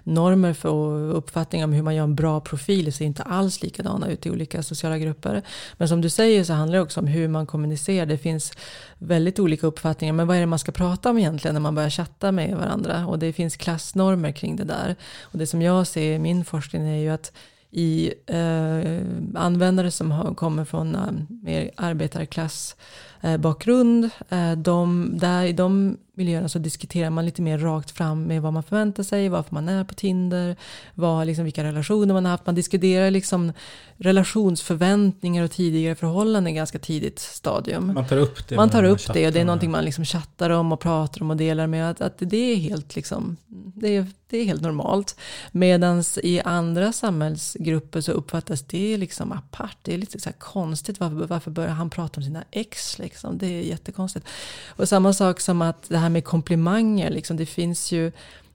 [0.02, 4.26] normer för uppfattning om hur man gör en bra profil ser inte alls likadana ut
[4.26, 5.42] i olika sociala grupper.
[5.76, 8.06] Men som du säger så handlar det också om hur man kommunicerar.
[8.06, 8.52] Det finns
[8.98, 11.90] väldigt olika uppfattningar, men vad är det man ska prata om egentligen när man börjar
[11.90, 13.06] chatta med varandra?
[13.06, 14.96] Och det finns klassnormer kring det där.
[15.22, 17.32] Och det som jag ser min forskning är ju att
[17.70, 22.76] i eh, användare som har, kommer från eh, mer arbetarklass
[23.20, 28.22] eh, bakgrund, eh, de, där, i de miljöerna så diskuterar man lite mer rakt fram
[28.24, 30.56] med vad man förväntar sig, varför man är på Tinder,
[30.94, 32.46] vad, liksom, vilka relationer man har haft.
[32.46, 33.52] Man diskuterar liksom
[33.96, 37.94] relationsförväntningar och tidigare förhållanden ganska tidigt stadium.
[37.94, 38.56] Man tar upp det.
[38.56, 41.30] Man tar upp det och det är någonting man liksom chattar om och pratar om
[41.30, 41.90] och delar med.
[41.90, 43.36] Att, att det är helt liksom,
[43.74, 45.16] det är, det är helt normalt.
[45.52, 49.76] Medan i andra samhällsgrupper så uppfattas det liksom apart.
[49.82, 51.00] Det är lite så konstigt.
[51.00, 52.98] Varför, varför börjar han prata om sina ex?
[52.98, 53.38] Liksom?
[53.38, 54.26] Det är jättekonstigt.
[54.68, 57.10] Och samma sak som att det här här med komplimanger.
[57.10, 58.12] Liksom, det finns ju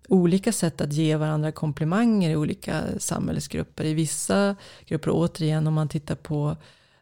[0.10, 3.86] olika sätt att ge varandra komplimanger i olika samhällsgrupper.
[3.86, 6.58] I vissa grupper, återigen om man tittar på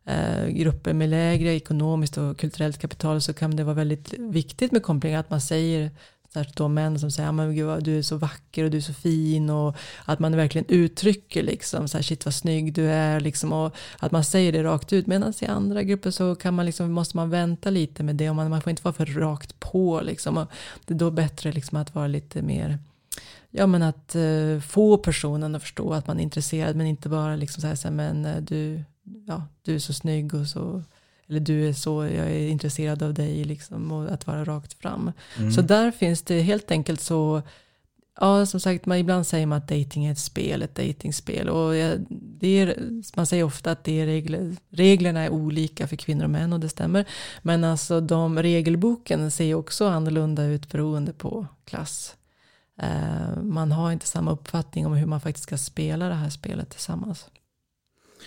[0.05, 4.83] eh, grupper med lägre ekonomiskt och kulturellt kapital så kan det vara väldigt viktigt med
[4.83, 5.19] komplimanger.
[5.19, 5.91] Att man säger
[6.33, 8.93] Särskilt då män som säger, men gud, du är så vacker och du är så
[8.93, 9.75] fin och
[10.05, 14.11] att man verkligen uttrycker liksom, så här, shit vad snygg du är liksom, och att
[14.11, 15.07] man säger det rakt ut.
[15.07, 18.35] Medan i andra grupper så kan man liksom, måste man vänta lite med det och
[18.35, 20.37] man, man får inte vara för rakt på liksom.
[20.37, 20.51] Och
[20.85, 22.79] det är då bättre liksom att vara lite mer
[23.51, 27.35] Ja men att eh, få personen att förstå att man är intresserad men inte bara
[27.35, 28.83] liksom så här, så här men eh, du,
[29.27, 30.83] ja, du är så snygg och så
[31.29, 35.11] eller du är så, jag är intresserad av dig, liksom, och att vara rakt fram.
[35.37, 35.51] Mm.
[35.51, 37.41] Så där finns det helt enkelt så,
[38.19, 41.49] ja som sagt, man, ibland säger man att dating är ett spel, ett datingspel.
[41.49, 41.73] Och
[42.09, 42.77] det är,
[43.15, 46.59] man säger ofta att det är regler, reglerna är olika för kvinnor och män och
[46.59, 47.05] det stämmer.
[47.41, 52.15] Men alltså de regelboken ser också annorlunda ut beroende på klass.
[52.83, 56.69] Uh, man har inte samma uppfattning om hur man faktiskt ska spela det här spelet
[56.69, 57.25] tillsammans.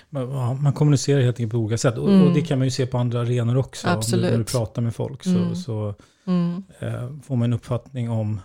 [0.09, 1.97] Man kommunicerar helt enkelt på olika sätt.
[1.97, 2.23] Mm.
[2.23, 3.89] Och det kan man ju se på andra arenor också.
[3.89, 4.25] Absolut.
[4.25, 5.57] Om du, när du pratar med folk så, mm.
[5.57, 5.95] så
[6.27, 6.63] mm.
[6.79, 8.41] Eh, får man en uppfattning om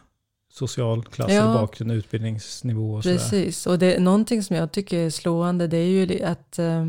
[0.51, 1.53] social klass ja.
[1.53, 3.17] bakgrund, utbildningsnivå och sådär.
[3.17, 6.85] Precis, och det är någonting som jag tycker är slående det är ju att eh,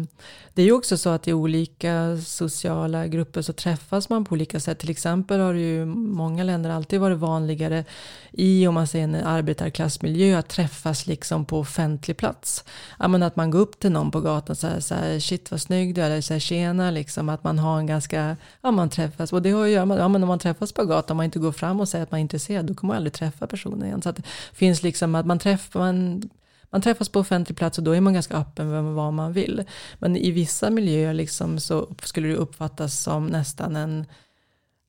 [0.57, 4.61] det är ju också så att i olika sociala grupper så träffas man på olika
[4.61, 4.79] sätt.
[4.79, 7.85] Till exempel har det ju många länder alltid varit vanligare
[8.33, 12.65] i, om man säger en arbetarklassmiljö, att träffas liksom på offentlig plats.
[12.99, 15.61] Men att man går upp till någon på gatan och säger så här, shit vad
[15.61, 18.91] snygg du är, eller så här, tjena, liksom, att man har en ganska, ja man
[18.91, 21.17] träffas, och det har att göra med, ja men om man träffas på gatan, om
[21.17, 23.47] man inte går fram och säger att man är intresserad, då kommer man aldrig träffa
[23.47, 24.03] personen igen.
[24.03, 26.23] Så att det finns liksom att man träffar, man
[26.71, 29.65] man träffas på offentlig plats och då är man ganska öppen med vad man vill.
[29.99, 34.07] Men i vissa miljöer liksom så skulle det uppfattas som nästan en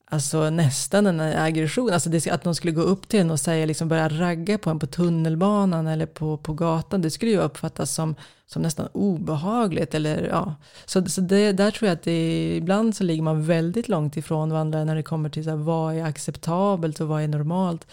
[0.10, 3.66] Alltså nästan en aggression, alltså det, att någon skulle gå upp till en och säga,
[3.66, 7.92] liksom börja ragga på en på tunnelbanan eller på, på gatan, det skulle ju uppfattas
[7.92, 9.94] som, som nästan obehagligt.
[9.94, 10.56] Eller, ja.
[10.86, 14.50] Så, så det, där tror jag att det, ibland så ligger man väldigt långt ifrån
[14.50, 17.88] varandra när det kommer till så här, vad är acceptabelt och vad är normalt.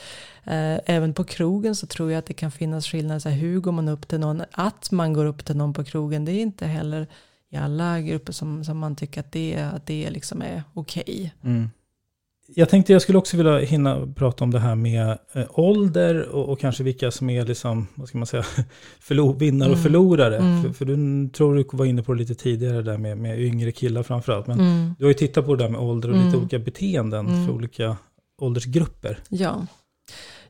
[0.44, 3.60] Eh, även på krogen så tror jag att det kan finnas skillnader, så här, hur
[3.60, 6.42] går man upp till någon, att man går upp till någon på krogen, det är
[6.42, 7.06] inte heller
[7.50, 11.02] i alla grupper som, som man tycker att det, att det liksom är okej.
[11.42, 11.50] Okay.
[11.52, 11.70] Mm.
[12.47, 16.49] Jag tänkte jag skulle också vilja hinna prata om det här med eh, ålder och,
[16.49, 18.45] och, kanske vilka som är liksom, vad ska man säga,
[19.01, 19.82] förlor, vinnare och mm.
[19.82, 20.36] förlorare.
[20.36, 20.62] Mm.
[20.62, 23.72] För, för, du tror du var inne på det lite tidigare där med, med yngre
[23.72, 24.47] killar framförallt.
[24.47, 24.95] Men mm.
[24.99, 26.40] du har ju tittat på det där med ålder och lite mm.
[26.40, 27.51] olika beteenden för mm.
[27.51, 27.97] olika
[28.38, 29.18] åldersgrupper.
[29.28, 29.66] Ja.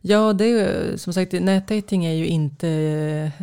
[0.01, 2.69] Ja, det är ju som sagt, nätdating är ju inte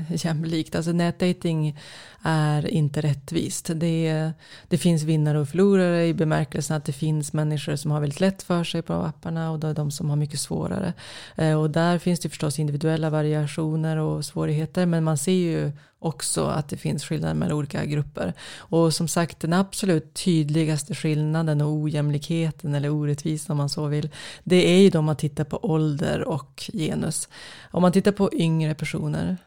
[0.10, 0.76] jämlikt.
[0.76, 1.78] Alltså nätdating
[2.24, 3.70] är inte rättvist.
[3.76, 4.32] Det,
[4.68, 8.44] det finns vinnare och förlorare i bemärkelsen att det finns människor som har väldigt lätt
[8.44, 10.94] för sig på apparna och då är de som har mycket svårare.
[11.36, 16.46] Eh, och där finns det förstås individuella variationer och svårigheter men man ser ju också
[16.46, 18.34] att det finns skillnader mellan olika grupper.
[18.58, 24.10] Och som sagt den absolut tydligaste skillnaden och ojämlikheten eller orättvisan om man så vill.
[24.44, 27.30] Det är ju då man tittar på ålder och genus.
[27.72, 29.38] Om man tittar på yngre personer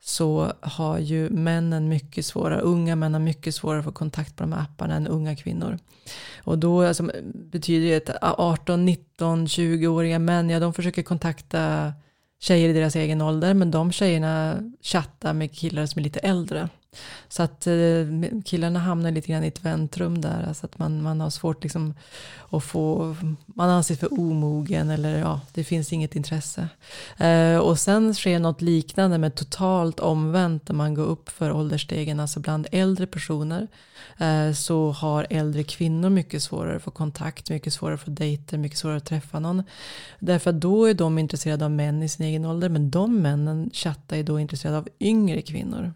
[0.00, 4.42] så har ju männen mycket svårare, unga män har mycket svårare att få kontakt på
[4.42, 5.78] de här apparna än unga kvinnor.
[6.44, 11.92] Och då alltså, betyder det att 18, 19, 20-åriga män, ja de försöker kontakta
[12.40, 16.68] tjejer i deras egen ålder, men de tjejerna chattar med killar som är lite äldre.
[17.28, 17.74] Så att eh,
[18.44, 20.44] killarna hamnar lite grann i ett väntrum där.
[20.48, 21.94] Alltså att man, man har svårt liksom
[22.50, 23.16] att få,
[23.46, 26.68] man anses för omogen eller ja, det finns inget intresse.
[27.16, 32.20] Eh, och sen sker något liknande med totalt omvänt när man går upp för åldersstegen.
[32.20, 33.68] Alltså bland äldre personer
[34.18, 38.58] eh, så har äldre kvinnor mycket svårare att få kontakt, mycket svårare att få dejter,
[38.58, 39.62] mycket svårare att träffa någon.
[40.18, 43.70] Därför att då är de intresserade av män i sin egen ålder, men de männen
[43.72, 45.92] chattar är då intresserade av yngre kvinnor.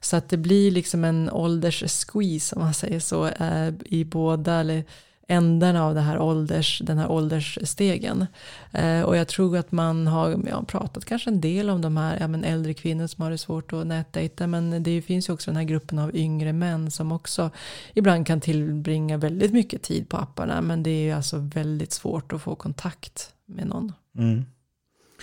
[0.00, 4.84] Så att det blir liksom en ålderssqueeze om man säger så eh, i båda eller
[5.30, 8.26] ändarna av det här ålders, den här åldersstegen.
[8.72, 12.16] Eh, och jag tror att man har ja, pratat kanske en del om de här
[12.20, 14.46] ja, men äldre kvinnor som har det svårt att nätdejta.
[14.46, 17.50] Men det finns ju också den här gruppen av yngre män som också
[17.94, 20.60] ibland kan tillbringa väldigt mycket tid på apparna.
[20.60, 23.92] Men det är ju alltså väldigt svårt att få kontakt med någon.
[24.18, 24.44] Mm.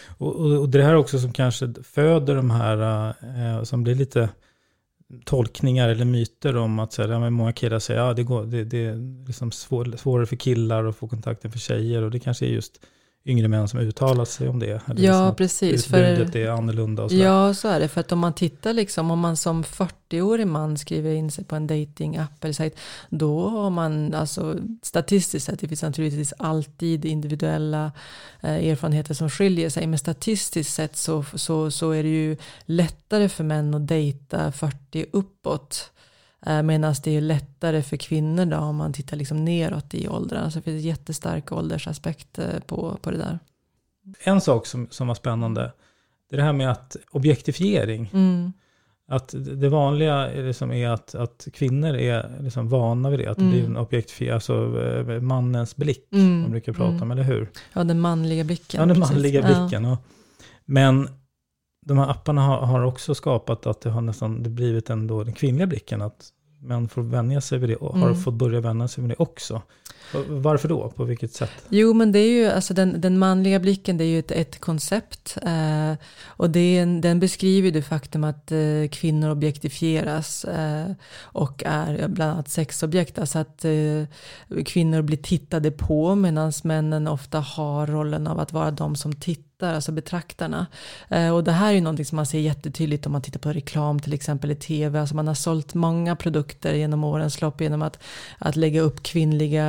[0.08, 4.30] Och, och, och, det här också som kanske föder de här, eh, som blir lite
[5.26, 8.46] tolkningar eller myter om att så här, ja, många killar säger att ja, det, går,
[8.46, 12.02] det, det är liksom svår, svårare för killar att få kontakten för tjejer.
[12.02, 12.82] Och det kanske är just
[13.28, 14.66] yngre män som uttalar sig om det.
[14.66, 15.86] Eller ja, liksom precis.
[15.86, 15.98] För,
[16.38, 17.88] är annorlunda och så Ja, så är det.
[17.88, 21.56] För att om man tittar liksom, om man som 40-årig man skriver in sig på
[21.56, 22.78] en datingapp eller sajt,
[23.10, 27.92] då har man alltså statistiskt sett, det finns naturligtvis alltid individuella
[28.42, 33.30] eh, erfarenheter som skiljer sig, men statistiskt sett så, så, så är det ju lättare
[33.30, 35.92] för män att dejta 40 uppåt
[36.46, 40.52] Medan det är lättare för kvinnor då om man tittar liksom neråt i åldrarna.
[40.52, 43.40] Så det finns jättestark åldersaspekt eh, på, på det där.
[44.24, 45.72] En sak som, som var spännande,
[46.30, 48.10] det är det här med att objektifiering.
[48.14, 48.54] Mm.
[49.10, 53.28] Att det vanliga liksom är att, att kvinnor är liksom vana vid det.
[53.28, 53.72] Att det blir mm.
[53.72, 56.08] en objektifiering, alltså eh, mannens blick.
[56.12, 56.42] Mm.
[56.42, 57.12] Man brukar prata om, mm.
[57.12, 57.50] eller hur?
[57.74, 58.80] Ja, den manliga blicken.
[58.80, 59.16] Ja, den precis.
[59.16, 59.84] manliga blicken.
[59.84, 59.98] Ja.
[60.66, 61.10] men
[61.88, 65.34] de här apparna har, har, också skapat att det har nästan det blivit ändå den
[65.34, 66.02] kvinnliga blicken.
[66.02, 66.30] Att
[66.60, 68.22] män får vänja sig vid det och har mm.
[68.22, 69.62] fått börja vänja sig vid det också.
[70.28, 70.90] Varför då?
[70.90, 71.52] På vilket sätt?
[71.70, 74.60] Jo, men det är ju, alltså den, den manliga blicken, det är ju ett, ett
[74.60, 75.38] koncept.
[75.44, 75.94] Eh,
[76.26, 82.32] och det är, den beskriver det faktum att eh, kvinnor objektifieras eh, och är bland
[82.32, 83.20] annat sexobjekt.
[83.20, 88.72] Alltså att eh, kvinnor blir tittade på medan männen ofta har rollen av att vara
[88.72, 90.68] de som tittar tittar, alltså betraktarna.
[91.10, 93.50] Eh, och det här är ju någonting som man ser jättetydligt om man tittar på
[93.50, 95.00] reklam till exempel i tv.
[95.00, 98.00] Alltså man har sålt många produkter genom årens lopp genom att,
[98.40, 99.66] att lägga upp kvinnliga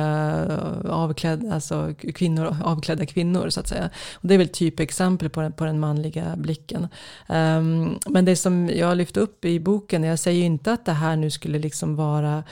[0.49, 3.89] eh, avklädda, alltså kvinnor, avklädda kvinnor så att säga.
[4.13, 6.87] Och det är väl typexempel på den, på den manliga blicken.
[7.27, 10.93] Um, men det som jag lyfte upp i boken, jag säger ju inte att det
[10.93, 12.43] här nu skulle liksom vara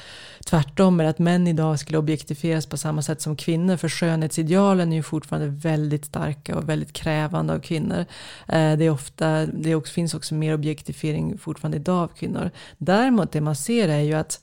[0.46, 3.78] tvärtom, Eller att män idag skulle objektifieras på samma sätt som kvinnor.
[3.78, 8.06] För skönhetsidealen är ju fortfarande väldigt starka och väldigt krävande krävande av kvinnor.
[8.48, 12.52] Eh, det, är ofta, det också, finns också mer objektifiering fortfarande idag av kvinnor.
[12.78, 14.42] Däremot det man ser är ju att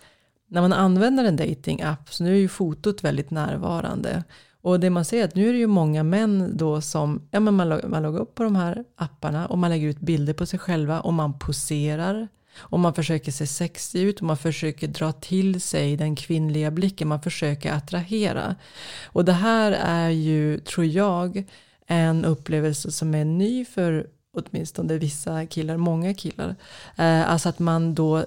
[0.51, 4.25] när man använder en datingapp så nu är ju fotot väldigt närvarande.
[4.63, 7.41] Och det man ser är att nu är det ju många män då som, ja
[7.41, 10.47] men man, man loggar upp på de här apparna och man lägger ut bilder på
[10.47, 12.29] sig själva och man poserar.
[12.57, 17.09] Och man försöker se sexig ut och man försöker dra till sig den kvinnliga blicken,
[17.09, 18.57] man försöker attrahera.
[19.05, 21.45] Och det här är ju, tror jag,
[21.87, 26.57] en upplevelse som är ny för åtminstone vissa killar, många killar.
[26.97, 28.25] Eh, alltså att man då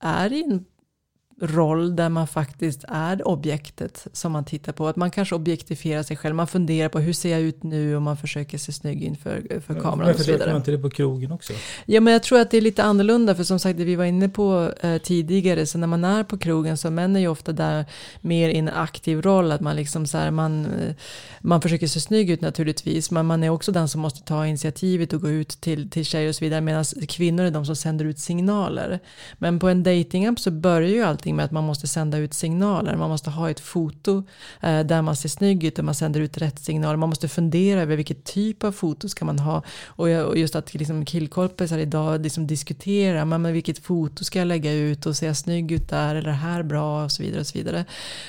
[0.00, 0.64] är i en
[1.40, 4.88] roll där man faktiskt är objektet som man tittar på.
[4.88, 6.34] Att man kanske objektifierar sig själv.
[6.34, 9.80] Man funderar på hur ser jag ut nu och man försöker se snygg inför för
[9.80, 10.10] kameran.
[10.10, 10.48] Och så vidare.
[10.48, 11.52] man inte det på krogen också?
[11.86, 14.04] Ja men jag tror att det är lite annorlunda för som sagt det vi var
[14.04, 17.52] inne på eh, tidigare så när man är på krogen så män är ju ofta
[17.52, 17.84] där
[18.20, 20.94] mer i en aktiv roll att man liksom så här, man, eh,
[21.40, 25.12] man försöker se snygg ut naturligtvis men man är också den som måste ta initiativet
[25.12, 28.04] och gå ut till, till tjejer och så vidare medan kvinnor är de som sänder
[28.04, 29.00] ut signaler.
[29.38, 32.34] Men på en datingapp så börjar ju alltid någonting med att man måste sända ut
[32.34, 32.96] signaler.
[32.96, 34.24] Man måste ha ett foto
[34.62, 36.96] eh, där man ser snygg ut och man sänder ut rätt signaler.
[36.96, 39.62] Man måste fundera över vilken typ av foto ska man ha.
[39.96, 44.48] Och, och just att liksom, killkompisar idag liksom diskuterar, men, men vilket foto ska jag
[44.48, 47.40] lägga ut och ser jag snygg ut där eller här bra och så vidare.
[47.40, 47.84] Och så vidare.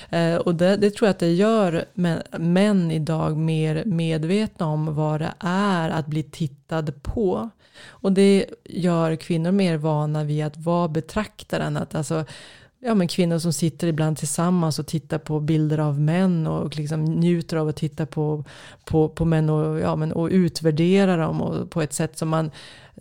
[0.09, 4.95] Eh, och det, det, tror jag att det gör män, män idag mer medvetna om
[4.95, 7.49] vad det är att bli tittad på.
[7.89, 11.77] Och det gör kvinnor mer vana vid att vara betraktaren.
[11.77, 12.25] Att alltså,
[12.88, 17.05] ja, men kvinnor som sitter ibland tillsammans och tittar på bilder av män och liksom
[17.05, 18.43] njuter av att titta på,
[18.85, 22.51] på, på män och, ja, men, och utvärdera dem och, på ett sätt som man,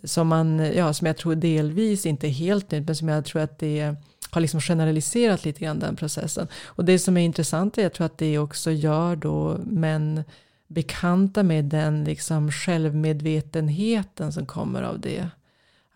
[0.03, 3.41] som man, ja, som jag tror delvis inte är helt nytt, men som jag tror
[3.41, 3.95] att det
[4.29, 6.47] har liksom generaliserat lite grann den processen.
[6.65, 10.23] Och det som är intressant är, jag tror att det också gör då män
[10.67, 15.29] bekanta med den liksom självmedvetenheten som kommer av det.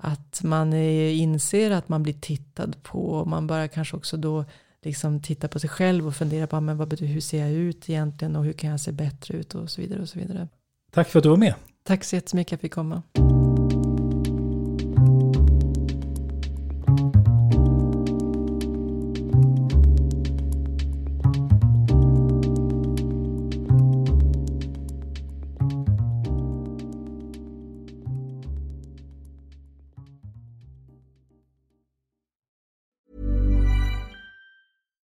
[0.04, 3.00] Att man inser att man blir tittad på.
[3.00, 4.46] Och man börjar kanske också då
[4.82, 8.36] liksom titta på sig själv och fundera på men vad hur ser jag ut egentligen
[8.36, 10.02] och hur kan jag se bättre ut och så vidare.
[10.02, 10.48] och så vidare.
[10.92, 11.54] Tack för att du var med.
[11.84, 13.51] Tack så jättemycket för att jag fick komma.